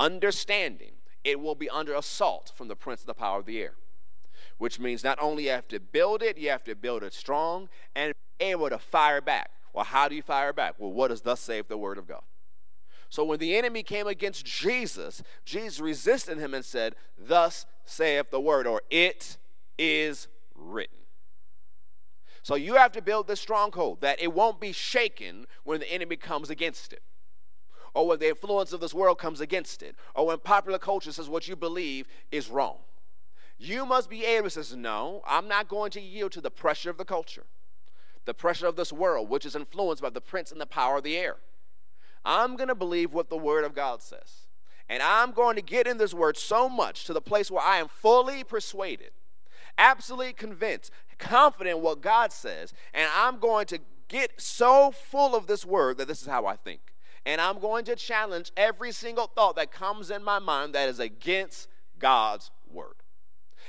Understanding 0.01 0.95
it 1.23 1.39
will 1.39 1.55
be 1.55 1.71
under 1.71 1.95
assault 1.95 2.53
from 2.55 2.69
the 2.69 2.77
prince 2.77 3.03
of 3.03 3.07
the 3.07 3.15
power 3.15 3.39
of 3.39 3.47
the 3.47 3.61
air, 3.61 3.75
which 4.61 4.79
means 4.79 5.03
not 5.03 5.19
only 5.23 5.45
you 5.45 5.51
have 5.51 5.67
to 5.67 5.81
build 5.81 6.23
it, 6.23 6.37
you 6.37 6.51
have 6.51 6.63
to 6.63 6.75
build 6.75 7.03
it 7.03 7.15
strong 7.15 7.67
and 7.97 8.13
able 8.41 8.69
to 8.69 8.79
fire 8.79 9.23
back. 9.23 9.53
Well, 9.73 9.87
how 9.87 10.07
do 10.07 10.15
you 10.15 10.21
fire 10.21 10.53
back? 10.53 10.75
Well, 10.77 10.93
what 10.93 11.09
does 11.09 11.23
thus 11.23 11.41
save 11.41 11.69
the 11.69 11.79
word 11.79 11.97
of 11.97 12.07
God? 12.07 12.21
So 13.09 13.25
when 13.25 13.39
the 13.39 13.57
enemy 13.57 13.83
came 13.83 14.07
against 14.07 14.45
Jesus, 14.45 15.23
Jesus 15.47 15.81
resisted 15.81 16.37
him 16.37 16.53
and 16.53 16.63
said, 16.63 16.95
Thus 17.19 17.65
saith 17.87 18.31
the 18.31 18.39
word, 18.39 18.67
or 18.67 18.83
it 18.91 19.39
is 19.79 20.29
written. 20.55 20.99
So 22.43 22.55
you 22.55 22.75
have 22.75 22.93
to 22.93 23.01
build 23.01 23.29
this 23.29 23.41
stronghold 23.41 24.03
that 24.03 24.21
it 24.21 24.35
won't 24.35 24.61
be 24.61 24.73
shaken 24.73 25.47
when 25.65 25.81
the 25.81 25.91
enemy 25.91 26.17
comes 26.17 26.51
against 26.51 26.93
it, 26.93 27.03
or 27.95 28.07
when 28.07 28.19
the 28.19 28.29
influence 28.29 28.75
of 28.75 28.81
this 28.81 28.93
world 28.93 29.17
comes 29.17 29.41
against 29.41 29.83
it, 29.83 29.97
or 30.15 30.27
when 30.27 30.39
popular 30.39 30.79
culture 30.79 31.13
says 31.13 31.31
what 31.31 31.49
you 31.49 31.57
believe 31.57 32.07
is 32.31 32.51
wrong. 32.51 32.77
You 33.63 33.85
must 33.85 34.09
be 34.09 34.25
able 34.25 34.51
to 34.51 34.65
say, 34.65 34.77
No, 34.77 35.23
I'm 35.27 35.47
not 35.47 35.69
going 35.69 35.91
to 35.93 36.01
yield 36.01 36.33
to 36.33 36.41
the 36.41 36.51
pressure 36.51 36.91
of 36.91 36.97
the 36.97 37.05
culture, 37.05 37.45
the 38.25 38.35
pressure 38.35 38.67
of 38.67 38.77
this 38.77 38.93
world, 38.93 39.29
which 39.29 39.45
is 39.45 39.55
influenced 39.55 40.03
by 40.03 40.11
the 40.11 40.21
prince 40.21 40.51
and 40.51 40.61
the 40.61 40.67
power 40.67 40.97
of 40.97 41.05
the 41.05 41.17
air. 41.17 41.37
I'm 42.25 42.57
going 42.57 42.69
to 42.69 42.75
believe 42.75 43.13
what 43.13 43.31
the 43.31 43.37
Word 43.37 43.65
of 43.65 43.75
God 43.75 44.03
says. 44.03 44.47
And 44.89 45.03
I'm 45.03 45.31
going 45.31 45.55
to 45.57 45.63
get 45.63 45.87
in 45.87 45.99
this 45.99 46.13
Word 46.13 46.37
so 46.37 46.69
much 46.69 47.05
to 47.05 47.13
the 47.13 47.21
place 47.21 47.51
where 47.51 47.63
I 47.63 47.77
am 47.77 47.87
fully 47.89 48.43
persuaded 48.43 49.13
absolutely 49.81 50.33
convinced, 50.33 50.93
confident 51.19 51.77
in 51.77 51.83
what 51.83 52.01
God 52.01 52.33
says, 52.33 52.73
and 52.95 53.09
I'm 53.17 53.39
going 53.39 53.67
to 53.67 53.79
get 54.09 54.41
so 54.41 54.91
full 54.91 55.35
of 55.35 55.47
this 55.47 55.65
word 55.65 55.99
that 55.99 56.07
this 56.07 56.21
is 56.21 56.29
how 56.29 56.47
I 56.47 56.57
think. 56.57 56.81
And 57.27 57.41
I'm 57.41 57.59
going 57.59 57.85
to 57.87 57.97
challenge 57.97 58.53
every 58.57 58.93
single 58.93 59.27
thought 59.27 59.57
that 59.57 59.73
comes 59.73 60.11
in 60.11 60.23
my 60.23 60.39
mind 60.39 60.75
that 60.75 60.89
is 60.89 61.01
against 61.01 61.69
God's 61.99 62.51
word. 62.71 63.00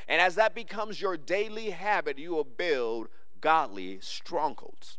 And 0.08 0.22
as 0.22 0.36
that 0.36 0.56
becomes 0.56 1.02
your 1.02 1.18
daily 1.18 1.70
habit, 1.72 2.18
you 2.18 2.32
will 2.32 2.44
build 2.44 3.08
godly 3.40 4.00
strongholds. 4.02 4.98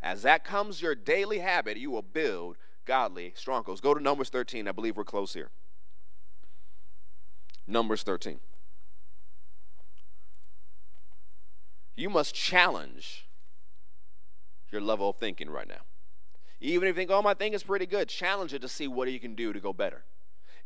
As 0.00 0.22
that 0.22 0.44
comes 0.44 0.80
your 0.80 0.94
daily 0.94 1.40
habit, 1.40 1.76
you 1.76 1.90
will 1.90 2.02
build 2.02 2.56
godly 2.84 3.32
strongholds. 3.36 3.80
Go 3.80 3.94
to 3.94 4.02
Numbers 4.02 4.30
13. 4.30 4.68
I 4.68 4.72
believe 4.72 4.96
we're 4.96 5.04
close 5.04 5.34
here. 5.34 5.50
Numbers 7.66 8.02
13. 8.02 8.40
you 11.98 12.08
must 12.08 12.34
challenge 12.34 13.26
your 14.70 14.80
level 14.80 15.10
of 15.10 15.16
thinking 15.16 15.50
right 15.50 15.66
now. 15.66 15.82
Even 16.60 16.88
if 16.88 16.94
you 16.94 17.00
think, 17.00 17.10
oh, 17.10 17.22
my 17.22 17.34
thing 17.34 17.54
is 17.54 17.62
pretty 17.62 17.86
good, 17.86 18.08
challenge 18.08 18.54
it 18.54 18.62
to 18.62 18.68
see 18.68 18.88
what 18.88 19.10
you 19.10 19.20
can 19.20 19.34
do 19.34 19.52
to 19.52 19.60
go 19.60 19.72
better. 19.72 20.04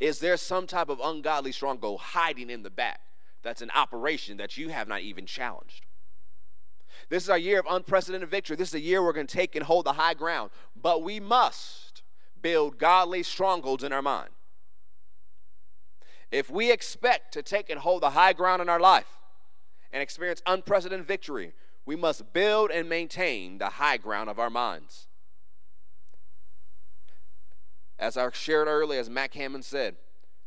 Is 0.03 0.19
there 0.19 0.37
some 0.37 0.67
type 0.67 0.89
of 0.89 0.99
ungodly 0.99 1.53
stronghold 1.53 2.01
hiding 2.01 2.51
in 2.51 2.65
the 2.65 2.71
back 2.71 3.03
that's 3.45 3.63
an 3.63 3.71
operation 3.73 4.37
that 4.39 4.57
you 4.57 4.71
have 4.71 4.89
not 4.89 5.03
even 5.03 5.27
challenged? 5.27 5.87
This 7.09 7.23
is 7.23 7.31
our 7.31 7.39
year 7.39 7.61
of 7.61 7.67
unprecedented 7.71 8.29
victory. 8.29 8.57
This 8.57 8.71
is 8.71 8.75
a 8.75 8.81
year 8.81 9.01
we're 9.01 9.13
going 9.13 9.29
to 9.29 9.33
take 9.33 9.55
and 9.55 9.65
hold 9.65 9.87
the 9.87 9.93
high 9.93 10.15
ground. 10.15 10.51
But 10.75 11.05
we 11.05 11.21
must 11.21 12.03
build 12.41 12.79
godly 12.79 13.23
strongholds 13.23 13.85
in 13.85 13.93
our 13.93 14.03
mind. 14.03 14.31
If 16.33 16.51
we 16.51 16.73
expect 16.73 17.33
to 17.35 17.43
take 17.43 17.71
and 17.71 17.79
hold 17.79 18.03
the 18.03 18.11
high 18.11 18.33
ground 18.33 18.61
in 18.61 18.69
our 18.69 18.81
life, 18.81 19.21
and 19.93 20.03
experience 20.03 20.43
unprecedented 20.47 21.07
victory, 21.07 21.53
we 21.87 21.95
must 21.95 22.33
build 22.33 22.73
and 22.73 22.89
maintain 22.89 23.59
the 23.59 23.69
high 23.69 23.99
ground 23.99 24.29
of 24.29 24.41
our 24.41 24.51
minds. 24.51 25.07
As 28.03 28.17
I 28.17 28.29
shared 28.33 28.67
earlier, 28.67 28.99
as 28.99 29.09
Mac 29.09 29.33
Hammond 29.35 29.65
said, 29.65 29.95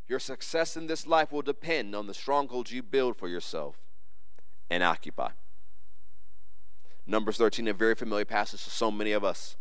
your 0.09 0.19
success 0.19 0.75
in 0.75 0.87
this 0.87 1.07
life 1.07 1.31
will 1.31 1.41
depend 1.41 1.95
on 1.95 2.05
the 2.05 2.13
strongholds 2.13 2.73
you 2.73 2.83
build 2.83 3.15
for 3.15 3.29
yourself 3.29 3.77
and 4.69 4.83
occupy. 4.83 5.29
Numbers 7.07 7.37
13, 7.37 7.69
a 7.69 7.73
very 7.73 7.95
familiar 7.95 8.25
passage 8.25 8.65
to 8.65 8.69
so 8.69 8.91
many 8.91 9.13
of 9.13 9.23
us. 9.23 9.55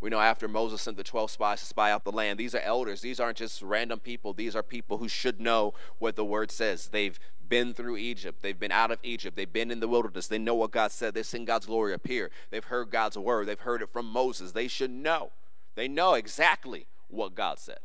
We 0.00 0.10
know 0.10 0.18
after 0.18 0.48
Moses 0.48 0.82
sent 0.82 0.96
the 0.96 1.04
12 1.04 1.30
spies 1.30 1.60
to 1.60 1.66
spy 1.66 1.92
out 1.92 2.02
the 2.02 2.10
land, 2.10 2.40
these 2.40 2.56
are 2.56 2.60
elders. 2.60 3.02
These 3.02 3.20
aren't 3.20 3.38
just 3.38 3.62
random 3.62 4.00
people. 4.00 4.32
These 4.32 4.56
are 4.56 4.62
people 4.64 4.98
who 4.98 5.06
should 5.06 5.40
know 5.40 5.74
what 6.00 6.16
the 6.16 6.24
word 6.24 6.50
says. 6.50 6.88
They've 6.88 7.20
been 7.48 7.72
through 7.72 7.98
Egypt. 7.98 8.42
They've 8.42 8.58
been 8.58 8.72
out 8.72 8.90
of 8.90 8.98
Egypt. 9.04 9.36
They've 9.36 9.52
been 9.52 9.70
in 9.70 9.78
the 9.78 9.86
wilderness. 9.86 10.26
They 10.26 10.38
know 10.38 10.56
what 10.56 10.72
God 10.72 10.90
said. 10.90 11.14
They've 11.14 11.24
seen 11.24 11.44
God's 11.44 11.66
glory 11.66 11.94
appear. 11.94 12.32
They've 12.50 12.64
heard 12.64 12.90
God's 12.90 13.16
word. 13.16 13.46
They've 13.46 13.60
heard 13.60 13.80
it 13.80 13.92
from 13.92 14.06
Moses. 14.06 14.50
They 14.50 14.66
should 14.66 14.90
know. 14.90 15.30
They 15.80 15.88
know 15.88 16.12
exactly 16.12 16.88
what 17.08 17.34
God 17.34 17.58
said. 17.58 17.78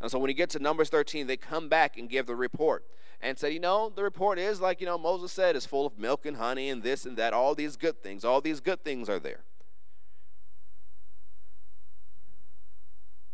And 0.00 0.10
so 0.10 0.18
when 0.18 0.30
you 0.30 0.34
get 0.34 0.48
to 0.48 0.58
Numbers 0.58 0.88
13, 0.88 1.26
they 1.26 1.36
come 1.36 1.68
back 1.68 1.98
and 1.98 2.08
give 2.08 2.24
the 2.24 2.34
report 2.34 2.86
and 3.20 3.38
say, 3.38 3.50
you 3.50 3.60
know, 3.60 3.92
the 3.94 4.02
report 4.02 4.38
is 4.38 4.62
like, 4.62 4.80
you 4.80 4.86
know, 4.86 4.96
Moses 4.96 5.30
said, 5.30 5.54
is 5.54 5.66
full 5.66 5.84
of 5.84 5.98
milk 5.98 6.24
and 6.24 6.38
honey 6.38 6.70
and 6.70 6.82
this 6.82 7.04
and 7.04 7.18
that, 7.18 7.34
all 7.34 7.54
these 7.54 7.76
good 7.76 8.02
things. 8.02 8.24
All 8.24 8.40
these 8.40 8.60
good 8.60 8.84
things 8.84 9.10
are 9.10 9.18
there. 9.18 9.40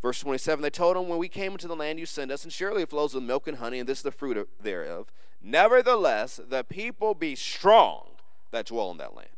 Verse 0.03 0.19
27 0.19 0.61
They 0.61 0.69
told 0.69 0.97
him, 0.97 1.09
When 1.09 1.19
we 1.21 1.29
came 1.29 1.53
into 1.53 1.69
the 1.69 1.77
land 1.77 2.01
you 2.01 2.07
sent 2.07 2.33
us, 2.33 2.43
and 2.43 2.53
surely 2.53 2.83
it 2.83 2.91
flows 2.91 3.15
with 3.15 3.23
milk 3.23 3.47
and 3.47 3.59
honey, 3.59 3.79
and 3.79 3.89
this 3.89 3.99
is 3.99 4.03
the 4.03 4.11
fruit 4.11 4.49
thereof. 4.61 5.13
Nevertheless, 5.41 6.41
the 6.45 6.65
people 6.65 7.15
be 7.15 7.37
strong 7.37 8.17
that 8.51 8.67
dwell 8.67 8.91
in 8.91 8.97
that 8.97 9.15
land, 9.15 9.29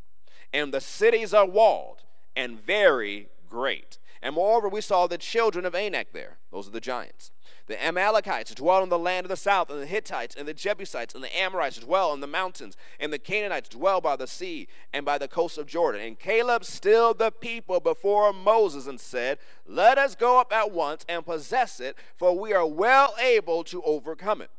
and 0.54 0.72
the 0.72 0.80
cities 0.80 1.34
are 1.34 1.46
walled 1.46 2.04
and 2.34 2.58
very 2.58 3.28
great. 3.46 3.98
And 4.22 4.34
moreover, 4.34 4.68
we 4.68 4.80
saw 4.80 5.06
the 5.06 5.18
children 5.18 5.64
of 5.64 5.74
Anak 5.74 6.12
there. 6.12 6.38
Those 6.50 6.68
are 6.68 6.72
the 6.72 6.80
giants. 6.80 7.32
The 7.66 7.82
Amalekites 7.84 8.54
dwell 8.54 8.82
in 8.82 8.88
the 8.88 8.98
land 8.98 9.24
of 9.24 9.28
the 9.28 9.36
south, 9.36 9.70
and 9.70 9.82
the 9.82 9.86
Hittites, 9.86 10.36
and 10.36 10.46
the 10.46 10.54
Jebusites, 10.54 11.14
and 11.14 11.22
the 11.22 11.36
Amorites 11.36 11.78
dwell 11.78 12.12
in 12.12 12.20
the 12.20 12.26
mountains, 12.26 12.76
and 13.00 13.12
the 13.12 13.18
Canaanites 13.18 13.68
dwell 13.68 14.00
by 14.00 14.14
the 14.14 14.26
sea 14.26 14.68
and 14.92 15.04
by 15.04 15.18
the 15.18 15.28
coast 15.28 15.58
of 15.58 15.66
Jordan. 15.66 16.00
And 16.00 16.18
Caleb 16.18 16.64
stilled 16.64 17.18
the 17.18 17.32
people 17.32 17.80
before 17.80 18.32
Moses 18.32 18.86
and 18.86 19.00
said, 19.00 19.38
Let 19.66 19.98
us 19.98 20.14
go 20.14 20.40
up 20.40 20.52
at 20.52 20.70
once 20.70 21.04
and 21.08 21.26
possess 21.26 21.80
it, 21.80 21.96
for 22.16 22.38
we 22.38 22.52
are 22.52 22.66
well 22.66 23.14
able 23.20 23.64
to 23.64 23.82
overcome 23.82 24.40
it. 24.40 24.50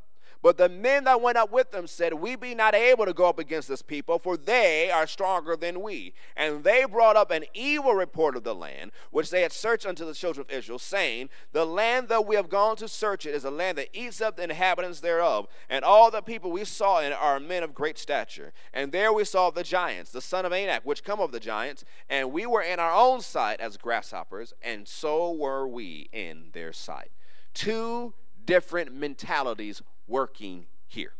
But 0.42 0.58
the 0.58 0.70
men 0.70 1.06
that 1.06 1.22
went 1.22 1.38
up 1.38 1.52
with 1.52 1.72
them 1.72 1.88
said, 1.88 2.14
We 2.14 2.36
be 2.36 2.54
not 2.54 2.76
able 2.76 3.06
to 3.06 3.14
go 3.14 3.26
up 3.26 3.40
against 3.40 3.68
this 3.68 3.82
people, 3.82 4.20
for 4.20 4.38
they 4.38 4.92
are 4.92 5.08
stronger 5.08 5.56
than 5.56 5.82
we. 5.82 6.14
And 6.36 6.64
they 6.64 6.86
brought 6.86 7.16
up 7.16 7.32
an 7.32 7.46
evil 7.54 7.94
report 7.94 8.36
of 8.36 8.44
the 8.44 8.56
land, 8.56 8.92
which 9.12 9.30
they 9.30 9.42
had 9.42 9.52
searched 9.52 9.86
unto 9.86 10.06
the 10.06 10.14
children 10.14 10.46
of 10.48 10.56
Israel, 10.56 10.80
saying, 10.80 11.30
The 11.54 11.66
land 11.66 12.08
that 12.10 12.26
we 12.26 12.36
have 12.36 12.50
gone 12.50 12.76
to 12.78 12.88
search 12.88 13.26
it 13.26 13.34
is 13.34 13.46
a 13.46 13.52
land 13.52 13.78
that 13.78 13.90
eats 13.94 14.22
up 14.22 14.38
the 14.38 14.44
inhabitants 14.44 15.00
thereof, 15.00 15.48
and 15.70 15.84
all 15.84 16.12
the 16.12 16.22
people 16.22 16.52
we 16.52 16.66
saw 16.66 17.00
in 17.00 17.12
it 17.12 17.18
are 17.20 17.40
men 17.40 17.64
of 17.64 17.74
great 17.74 17.98
stature. 17.98 18.54
And 18.74 18.92
there 18.92 19.12
we 19.12 19.26
saw 19.26 19.50
the 19.50 19.64
giants, 19.64 20.12
the 20.12 20.22
son 20.22 20.46
of 20.46 20.54
Anak, 20.54 20.86
which 20.86 21.04
come 21.04 21.20
of 21.20 21.32
the 21.32 21.40
giants, 21.40 21.84
and 22.10 22.32
we 22.32 22.46
were 22.46 22.62
in 22.62 22.80
our 22.80 22.94
own 22.94 23.22
sight 23.22 23.60
as 23.60 23.78
grasshoppers, 23.78 24.54
and 24.62 24.88
so 24.88 25.32
were 25.32 25.68
we 25.68 26.10
in 26.12 26.50
their 26.54 26.74
sight. 26.74 27.12
Two 27.54 28.14
different 28.46 28.94
mentalities 28.94 29.82
working 30.08 30.66
here. 30.88 31.14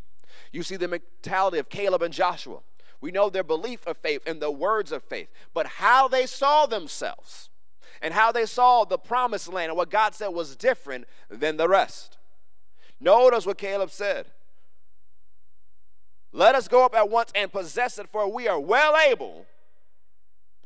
You 0.52 0.64
see 0.64 0.78
the 0.78 0.88
mentality 0.88 1.58
of 1.58 1.70
Caleb 1.70 2.02
and 2.02 2.14
Joshua. 2.14 2.60
We 3.00 3.12
know 3.12 3.30
their 3.30 3.44
belief 3.44 3.86
of 3.86 3.98
faith 3.98 4.24
and 4.26 4.42
the 4.42 4.52
words 4.52 4.92
of 4.92 5.04
faith, 5.04 5.28
but 5.54 5.68
how 5.68 6.08
they 6.08 6.26
saw 6.26 6.66
themselves 6.66 7.50
and 8.02 8.14
how 8.14 8.32
they 8.32 8.46
saw 8.46 8.86
the 8.86 8.98
promised 8.98 9.52
land 9.52 9.70
and 9.70 9.78
what 9.78 9.90
God 9.90 10.16
said 10.16 10.30
was 10.30 10.56
different 10.56 11.06
than 11.30 11.58
the 11.58 11.68
rest. 11.68 12.18
Notice 13.00 13.46
what 13.46 13.58
Caleb 13.58 13.92
said. 13.92 14.28
Let 16.32 16.56
us 16.56 16.68
go 16.68 16.86
up 16.86 16.96
at 16.96 17.10
once 17.10 17.32
and 17.36 17.52
possess 17.52 17.98
it, 17.98 18.10
for 18.10 18.32
we 18.32 18.48
are 18.48 18.60
well 18.60 18.96
able 18.98 19.46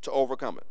to 0.01 0.11
overcome 0.11 0.57
it. 0.57 0.67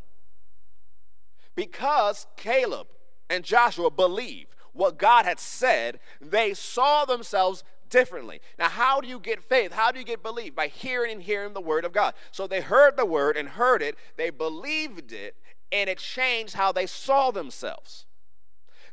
Because 1.55 2.27
Caleb 2.37 2.89
and 3.29 3.45
Joshua 3.45 3.91
believed 3.91 4.55
what 4.73 4.99
God 4.99 5.25
had 5.25 5.39
said, 5.39 6.01
they 6.21 6.55
saw 6.55 7.05
themselves 7.05 7.65
differently. 7.89 8.41
Now, 8.59 8.69
how 8.69 9.01
do 9.01 9.09
you 9.09 9.19
get 9.19 9.43
faith? 9.43 9.73
How 9.73 9.91
do 9.91 9.99
you 9.99 10.05
get 10.05 10.23
belief? 10.23 10.55
By 10.55 10.69
hearing 10.69 11.13
and 11.13 11.23
hearing 11.23 11.53
the 11.53 11.61
word 11.61 11.85
of 11.85 11.93
God. 11.93 12.15
So 12.31 12.47
they 12.47 12.61
heard 12.61 12.97
the 12.97 13.05
word 13.05 13.37
and 13.37 13.51
heard 13.51 13.83
it, 13.83 13.97
they 14.17 14.31
believed 14.31 15.13
it, 15.13 15.37
and 15.73 15.91
it 15.91 15.99
changed 15.99 16.55
how 16.55 16.73
they 16.73 16.87
saw 16.87 17.31
themselves. 17.31 18.07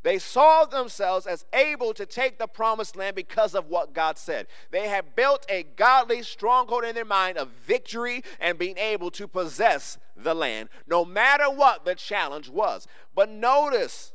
They 0.04 0.18
saw 0.18 0.64
themselves 0.64 1.26
as 1.26 1.44
able 1.52 1.92
to 1.94 2.06
take 2.06 2.38
the 2.38 2.46
promised 2.46 2.96
land 2.96 3.16
because 3.16 3.54
of 3.54 3.66
what 3.66 3.94
God 3.94 4.16
said. 4.16 4.46
They 4.70 4.88
had 4.88 5.16
built 5.16 5.44
a 5.48 5.64
godly 5.64 6.22
stronghold 6.22 6.84
in 6.84 6.94
their 6.94 7.04
mind 7.04 7.36
of 7.36 7.48
victory 7.48 8.22
and 8.38 8.58
being 8.58 8.78
able 8.78 9.10
to 9.12 9.26
possess 9.26 9.98
the 10.16 10.34
land, 10.34 10.68
no 10.86 11.04
matter 11.04 11.50
what 11.50 11.84
the 11.84 11.96
challenge 11.96 12.48
was. 12.48 12.86
But 13.14 13.28
notice 13.28 14.12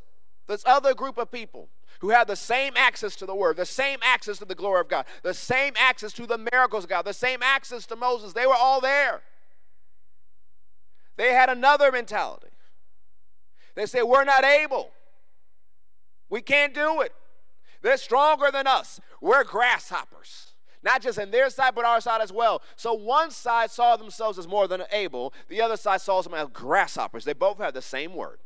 this 0.47 0.63
other 0.65 0.93
group 0.93 1.17
of 1.17 1.31
people 1.31 1.69
who 1.99 2.09
had 2.09 2.27
the 2.27 2.35
same 2.35 2.73
access 2.75 3.15
to 3.15 3.25
the 3.25 3.35
word, 3.35 3.57
the 3.57 3.65
same 3.65 3.99
access 4.03 4.37
to 4.39 4.45
the 4.45 4.55
glory 4.55 4.81
of 4.81 4.89
God, 4.89 5.05
the 5.21 5.33
same 5.33 5.73
access 5.77 6.11
to 6.13 6.25
the 6.25 6.37
miracles 6.37 6.83
of 6.83 6.89
God, 6.89 7.03
the 7.03 7.13
same 7.13 7.41
access 7.41 7.85
to 7.87 7.95
Moses, 7.95 8.33
they 8.33 8.45
were 8.45 8.55
all 8.55 8.81
there. 8.81 9.21
They 11.15 11.33
had 11.33 11.49
another 11.49 11.91
mentality. 11.91 12.47
They 13.75 13.85
said, 13.85 14.03
We're 14.03 14.23
not 14.23 14.43
able. 14.43 14.91
We 16.29 16.41
can't 16.41 16.73
do 16.73 17.01
it. 17.01 17.13
They're 17.81 17.97
stronger 17.97 18.49
than 18.51 18.65
us. 18.65 18.99
We're 19.21 19.43
grasshoppers. 19.43 20.53
Not 20.83 21.01
just 21.01 21.17
in 21.17 21.31
their 21.31 21.49
side, 21.49 21.75
but 21.75 21.85
our 21.85 22.01
side 22.01 22.21
as 22.21 22.33
well. 22.33 22.61
So 22.75 22.93
one 22.93 23.31
side 23.31 23.71
saw 23.71 23.95
themselves 23.95 24.37
as 24.37 24.47
more 24.47 24.67
than 24.67 24.83
able, 24.91 25.33
the 25.47 25.61
other 25.61 25.77
side 25.77 26.01
saw 26.01 26.21
them 26.21 26.33
as 26.33 26.47
grasshoppers. 26.51 27.23
They 27.23 27.33
both 27.33 27.59
had 27.59 27.73
the 27.73 27.81
same 27.81 28.13
word. 28.13 28.39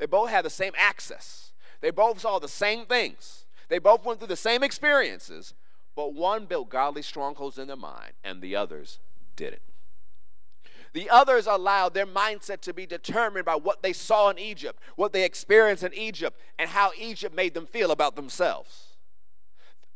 They 0.00 0.06
both 0.06 0.30
had 0.30 0.46
the 0.46 0.50
same 0.50 0.72
access. 0.78 1.52
They 1.82 1.90
both 1.90 2.20
saw 2.20 2.38
the 2.38 2.48
same 2.48 2.86
things. 2.86 3.44
They 3.68 3.78
both 3.78 4.04
went 4.04 4.18
through 4.18 4.28
the 4.28 4.36
same 4.36 4.62
experiences, 4.62 5.52
but 5.94 6.14
one 6.14 6.46
built 6.46 6.70
godly 6.70 7.02
strongholds 7.02 7.58
in 7.58 7.68
their 7.68 7.76
mind 7.76 8.14
and 8.24 8.40
the 8.40 8.56
others 8.56 8.98
didn't. 9.36 9.60
The 10.94 11.10
others 11.10 11.46
allowed 11.46 11.92
their 11.92 12.06
mindset 12.06 12.62
to 12.62 12.72
be 12.72 12.86
determined 12.86 13.44
by 13.44 13.56
what 13.56 13.82
they 13.82 13.92
saw 13.92 14.30
in 14.30 14.38
Egypt, 14.38 14.80
what 14.96 15.12
they 15.12 15.22
experienced 15.22 15.84
in 15.84 15.94
Egypt, 15.94 16.40
and 16.58 16.70
how 16.70 16.92
Egypt 16.98 17.36
made 17.36 17.52
them 17.52 17.66
feel 17.66 17.90
about 17.90 18.16
themselves. 18.16 18.96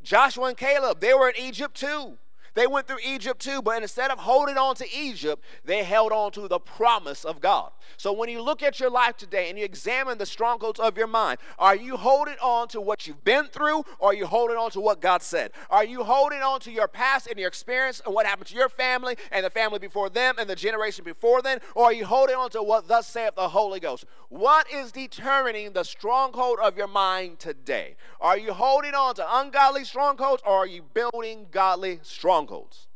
Joshua 0.03 0.49
and 0.49 0.57
Caleb, 0.57 1.01
they 1.01 1.15
were 1.15 1.31
in 1.31 1.43
Egypt 1.43 1.75
too. 1.75 2.19
They 2.55 2.67
went 2.69 2.87
through 2.87 2.99
Egypt 3.05 3.41
too, 3.41 3.61
but 3.61 3.83
instead 3.83 4.11
of 4.11 4.21
holding 4.21 4.57
on 4.57 4.77
to 4.77 4.87
Egypt, 4.97 5.43
they 5.65 5.83
held 5.83 6.13
on 6.13 6.31
to 6.33 6.47
the 6.47 6.61
promise 6.61 7.25
of 7.25 7.41
God. 7.41 7.73
So 7.97 8.13
when 8.13 8.29
you 8.29 8.41
look 8.41 8.63
at 8.63 8.79
your 8.79 8.91
life 8.91 9.17
today 9.17 9.51
and 9.51 9.59
you 9.59 9.65
examine 9.65 10.19
the 10.19 10.27
strongholds 10.27 10.79
of 10.79 10.97
your 10.97 11.09
mind, 11.09 11.39
are 11.59 11.75
you 11.75 11.97
holding 11.97 12.37
on 12.41 12.69
to 12.69 12.81
what 12.81 13.07
you've 13.07 13.25
been 13.25 13.47
through 13.47 13.85
or 13.99 14.11
are 14.11 14.15
you 14.15 14.27
holding 14.27 14.57
on 14.57 14.71
to 14.73 14.81
what 14.81 15.01
God 15.01 15.23
said? 15.23 15.51
Are 15.69 15.85
you 15.85 16.05
holding 16.05 16.43
on 16.43 16.61
to 16.61 16.71
your 16.71 16.89
past 16.89 17.27
and 17.27 17.39
your 17.39 17.49
experience 17.49 18.01
and 18.05 18.15
what 18.15 18.27
happened 18.27 18.47
to 18.49 18.55
your 18.55 18.69
family 18.69 19.17
and 19.33 19.45
the 19.45 19.51
family 19.51 19.81
before 19.81 20.09
them 20.09 20.37
and 20.39 20.49
the 20.49 20.57
generation 20.57 21.05
before 21.05 21.43
them? 21.43 21.59
Or 21.75 21.87
are 21.87 21.93
you 21.93 22.07
holding 22.07 22.37
on 22.37 22.51
to 22.51 22.63
what 22.63 22.87
thus 22.87 23.09
saith 23.09 23.35
the 23.35 23.49
Holy 23.49 23.81
Ghost? 23.81 24.05
What 24.29 24.73
is 24.73 24.93
determining 24.93 25.73
the 25.73 25.85
stronghold 25.85 26.59
of 26.63 26.77
your 26.77 26.89
mind 26.89 27.41
today? 27.41 27.97
Are 28.21 28.39
you 28.39 28.53
holding 28.53 28.95
on 28.95 29.15
to 29.17 29.39
ungodly 29.39 29.85
strongholds 29.85 30.43
or 30.47 30.53
are 30.53 30.67
you 30.67 30.83
building 30.83 31.47
godly 31.51 31.99
strongholds? 32.03 32.44
Strongholds. 32.45 32.89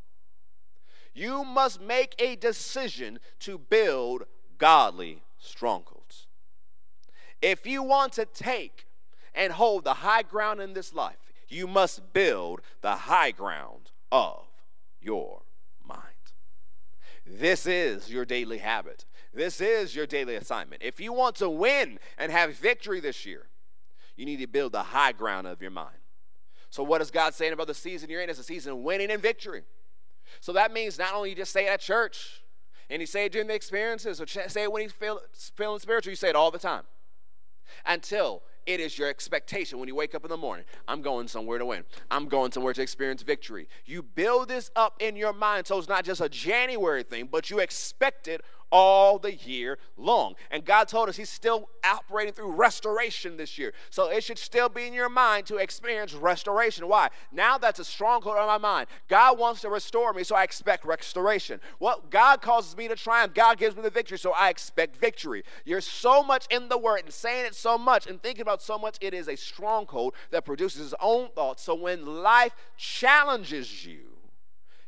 You 1.15 1.45
must 1.45 1.81
make 1.81 2.15
a 2.19 2.37
decision 2.37 3.19
to 3.41 3.59
build 3.59 4.25
godly 4.59 5.23
strongholds. 5.39 6.27
If 7.41 7.67
you 7.67 7.83
want 7.83 8.13
to 8.15 8.25
take 8.25 8.87
and 9.35 9.53
hold 9.53 9.85
the 9.85 9.95
high 9.95 10.23
ground 10.23 10.61
in 10.61 10.75
this 10.75 10.95
life, 10.95 11.33
you 11.49 11.67
must 11.67 12.13
build 12.13 12.61
the 12.83 12.95
high 12.95 13.31
ground 13.31 13.91
of 14.13 14.47
your 15.01 15.43
mind. 15.85 16.03
This 17.27 17.67
is 17.67 18.11
your 18.11 18.25
daily 18.25 18.59
habit. 18.59 19.05
This 19.33 19.61
is 19.61 19.95
your 19.95 20.07
daily 20.07 20.37
assignment. 20.37 20.83
If 20.83 21.01
you 21.01 21.13
want 21.13 21.37
to 21.37 21.49
win 21.49 21.99
and 22.17 22.31
have 22.33 22.55
victory 22.55 23.01
this 23.01 23.25
year, 23.25 23.49
you 24.17 24.25
need 24.27 24.41
to 24.41 24.47
build 24.47 24.73
the 24.73 24.83
high 24.83 25.13
ground 25.13 25.47
of 25.47 25.63
your 25.63 25.71
mind. 25.71 25.97
So, 26.71 26.83
what 26.83 27.01
is 27.01 27.11
God 27.11 27.35
saying 27.35 27.53
about 27.53 27.67
the 27.67 27.75
season 27.75 28.11
you're 28.11 28.21
in? 28.21 28.31
It's 28.31 28.39
a 28.39 28.45
season 28.45 28.73
of 28.73 28.79
winning 28.79 29.11
and 29.11 29.23
victory. 29.23 29.63
So, 30.41 30.53
that 30.53 30.73
means 30.73 30.99
not 30.99 31.15
only 31.15 31.31
you 31.31 31.37
just 31.37 31.53
say 31.53 31.67
it 31.67 31.71
at 31.71 31.81
church 31.81 32.43
and 32.91 33.01
you 33.01 33.07
say 33.07 33.27
it 33.27 33.33
during 33.33 33.49
the 33.49 33.55
experiences 33.55 34.21
or 34.21 34.27
say 34.27 34.63
it 34.65 34.73
when 34.73 34.83
you 34.83 34.89
feel 34.89 35.21
feeling 35.55 35.79
spiritual, 35.79 36.11
you 36.11 36.17
say 36.17 36.29
it 36.29 36.37
all 36.37 36.51
the 36.51 36.59
time 36.59 36.85
until 37.87 38.43
it 38.69 38.81
is 38.81 38.99
your 38.99 39.09
expectation 39.09 39.79
when 39.79 39.89
you 39.89 39.95
wake 39.95 40.15
up 40.15 40.25
in 40.25 40.29
the 40.29 40.37
morning. 40.37 40.67
I'm 40.87 41.01
going 41.01 41.27
somewhere 41.27 41.59
to 41.59 41.65
win. 41.65 41.85
I'm 42.11 42.29
going 42.29 42.53
somewhere 42.53 42.75
to 42.75 42.83
experience 42.83 43.23
victory. 43.23 43.67
You 43.87 44.03
build 44.03 44.49
this 44.49 44.71
up 44.77 44.97
in 45.01 45.17
your 45.17 45.33
mind 45.33 45.67
so 45.67 45.79
it's 45.79 45.89
not 45.89 46.05
just 46.05 46.21
a 46.21 46.29
January 46.29 47.03
thing, 47.03 47.29
but 47.33 47.49
you 47.49 47.61
expect 47.61 48.29
it 48.29 48.43
all 48.71 49.19
the 49.19 49.35
year 49.35 49.79
long. 49.97 50.35
And 50.51 50.65
God 50.65 50.89
told 50.89 51.09
us 51.09 51.17
He's 51.17 51.31
still 51.31 51.69
operating 51.85 52.35
through 52.35 52.53
restoration 52.53 53.37
this 53.37 53.59
year. 53.59 53.73
So 53.91 54.11
it 54.11 54.25
should 54.25 54.39
still 54.39 54.69
be 54.69 54.87
in 54.87 54.93
your 54.93 55.09
mind 55.09 55.47
to 55.47 55.57
experience 55.57 56.15
restoration. 56.15 56.89
Why? 56.89 57.09
Now 57.33 57.59
that's 57.59 57.79
a 57.79 57.85
stronghold 57.85 58.37
on 58.37 58.47
my 58.47 58.59
mind. 58.59 58.89
God 59.09 59.39
wants 59.39 59.61
to 59.63 59.69
restore 59.69 60.13
me, 60.13 60.25
so 60.25 60.37
I 60.37 60.43
expect 60.43 60.85
restoration. 60.85 61.61
What 61.79 62.11
God 62.11 62.43
causes 62.43 62.77
me 62.77 62.89
to 62.89 62.97
triumph, 62.97 63.35
God 63.35 63.59
gives 63.59 63.77
me 63.77 63.83
the 63.83 63.91
victory, 63.91 64.19
so 64.19 64.33
I 64.33 64.51
expect 64.51 64.97
victory. 64.97 65.45
You're 65.65 65.81
so 65.81 66.23
much 66.23 66.47
in 66.51 66.69
the 66.69 66.79
Word 66.79 67.01
and 67.05 67.13
saying 67.13 67.47
it 67.47 67.55
so 67.55 67.79
much 67.79 68.07
and 68.07 68.23
thinking 68.23 68.43
about 68.43 68.63
so 68.63 68.79
much, 68.79 68.99
it 69.01 69.15
is 69.15 69.29
a 69.29 69.37
stronghold 69.37 70.15
that 70.31 70.45
produces 70.45 70.93
its 70.93 70.95
own 71.01 71.29
thoughts. 71.35 71.63
So 71.63 71.75
when 71.75 72.23
life 72.23 72.55
challenges 72.77 73.87
you, 73.87 74.01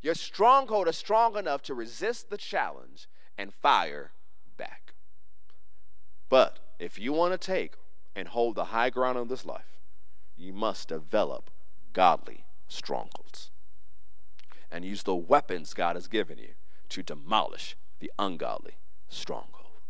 your 0.02 0.14
stronghold 0.14 0.88
is 0.88 0.96
strong 0.96 1.36
enough 1.36 1.62
to 1.62 1.74
resist 1.74 2.30
the 2.30 2.38
challenge 2.38 3.06
and 3.40 3.54
fire 3.54 4.12
back. 4.58 4.92
But 6.28 6.58
if 6.78 6.98
you 6.98 7.14
want 7.14 7.32
to 7.32 7.38
take 7.38 7.72
and 8.14 8.28
hold 8.28 8.54
the 8.54 8.66
high 8.66 8.90
ground 8.90 9.16
of 9.16 9.30
this 9.30 9.46
life, 9.46 9.78
you 10.36 10.52
must 10.52 10.88
develop 10.88 11.50
godly 11.94 12.44
strongholds 12.68 13.50
and 14.70 14.84
use 14.84 15.04
the 15.04 15.14
weapons 15.14 15.72
God 15.72 15.96
has 15.96 16.06
given 16.06 16.36
you 16.36 16.50
to 16.90 17.02
demolish 17.02 17.76
the 17.98 18.12
ungodly 18.18 18.74
stronghold. 19.08 19.80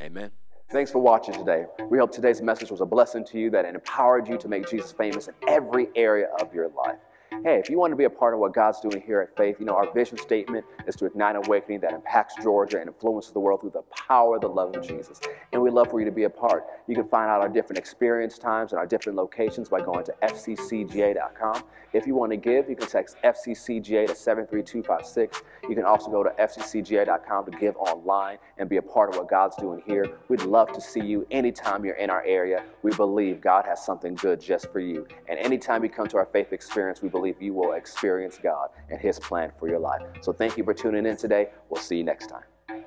Amen. 0.00 0.32
Thanks 0.72 0.90
for 0.90 0.98
watching 0.98 1.34
today. 1.34 1.66
We 1.88 1.98
hope 1.98 2.10
today's 2.10 2.42
message 2.42 2.72
was 2.72 2.80
a 2.80 2.86
blessing 2.86 3.24
to 3.26 3.38
you 3.38 3.50
that 3.50 3.64
empowered 3.64 4.26
you 4.26 4.36
to 4.38 4.48
make 4.48 4.68
Jesus 4.68 4.90
famous 4.90 5.28
in 5.28 5.34
every 5.46 5.88
area 5.94 6.26
of 6.40 6.52
your 6.52 6.68
life 6.70 6.98
hey, 7.42 7.58
if 7.58 7.68
you 7.68 7.78
want 7.78 7.90
to 7.90 7.96
be 7.96 8.04
a 8.04 8.10
part 8.10 8.34
of 8.34 8.40
what 8.40 8.54
God's 8.54 8.80
doing 8.80 9.02
here 9.04 9.20
at 9.20 9.36
Faith, 9.36 9.56
you 9.58 9.66
know, 9.66 9.74
our 9.74 9.92
vision 9.92 10.16
statement 10.18 10.64
is 10.86 10.94
to 10.96 11.06
ignite 11.06 11.36
awakening 11.36 11.80
that 11.80 11.92
impacts 11.92 12.34
Georgia 12.42 12.78
and 12.78 12.88
influences 12.88 13.32
the 13.32 13.40
world 13.40 13.60
through 13.60 13.70
the 13.70 13.82
power 14.08 14.36
of 14.36 14.42
the 14.42 14.48
love 14.48 14.74
of 14.76 14.86
Jesus. 14.86 15.20
And 15.52 15.60
we'd 15.60 15.72
love 15.72 15.90
for 15.90 16.00
you 16.00 16.06
to 16.06 16.12
be 16.12 16.24
a 16.24 16.30
part. 16.30 16.64
You 16.86 16.94
can 16.94 17.08
find 17.08 17.30
out 17.30 17.40
our 17.40 17.48
different 17.48 17.78
experience 17.78 18.38
times 18.38 18.72
and 18.72 18.78
our 18.78 18.86
different 18.86 19.16
locations 19.16 19.68
by 19.68 19.80
going 19.80 20.04
to 20.04 20.14
fccga.com. 20.22 21.62
If 21.94 22.08
you 22.08 22.16
want 22.16 22.32
to 22.32 22.36
give, 22.36 22.68
you 22.68 22.74
can 22.74 22.88
text 22.88 23.16
FCCGA 23.22 24.08
to 24.08 24.16
73256. 24.16 25.42
You 25.68 25.76
can 25.76 25.84
also 25.84 26.10
go 26.10 26.24
to 26.24 26.30
fccga.com 26.30 27.44
to 27.44 27.50
give 27.52 27.76
online 27.76 28.38
and 28.58 28.68
be 28.68 28.78
a 28.78 28.82
part 28.82 29.10
of 29.10 29.16
what 29.16 29.28
God's 29.28 29.54
doing 29.56 29.80
here. 29.86 30.18
We'd 30.28 30.42
love 30.42 30.72
to 30.72 30.80
see 30.80 31.00
you 31.00 31.24
anytime 31.30 31.84
you're 31.84 31.94
in 31.94 32.10
our 32.10 32.24
area. 32.24 32.64
We 32.82 32.90
believe 32.96 33.40
God 33.40 33.64
has 33.66 33.84
something 33.84 34.16
good 34.16 34.40
just 34.40 34.72
for 34.72 34.80
you. 34.80 35.06
And 35.28 35.38
anytime 35.38 35.84
you 35.84 35.88
come 35.88 36.08
to 36.08 36.16
our 36.16 36.26
faith 36.26 36.52
experience, 36.52 37.00
we 37.00 37.08
believe 37.24 37.40
you 37.40 37.54
will 37.54 37.72
experience 37.72 38.38
God 38.42 38.68
and 38.90 39.00
His 39.00 39.18
plan 39.18 39.50
for 39.58 39.68
your 39.68 39.78
life. 39.78 40.02
So 40.20 40.32
thank 40.32 40.58
you 40.58 40.64
for 40.64 40.74
tuning 40.74 41.06
in 41.06 41.16
today. 41.16 41.48
We'll 41.70 41.80
see 41.80 41.96
you 41.96 42.04
next 42.04 42.26
time. 42.26 42.83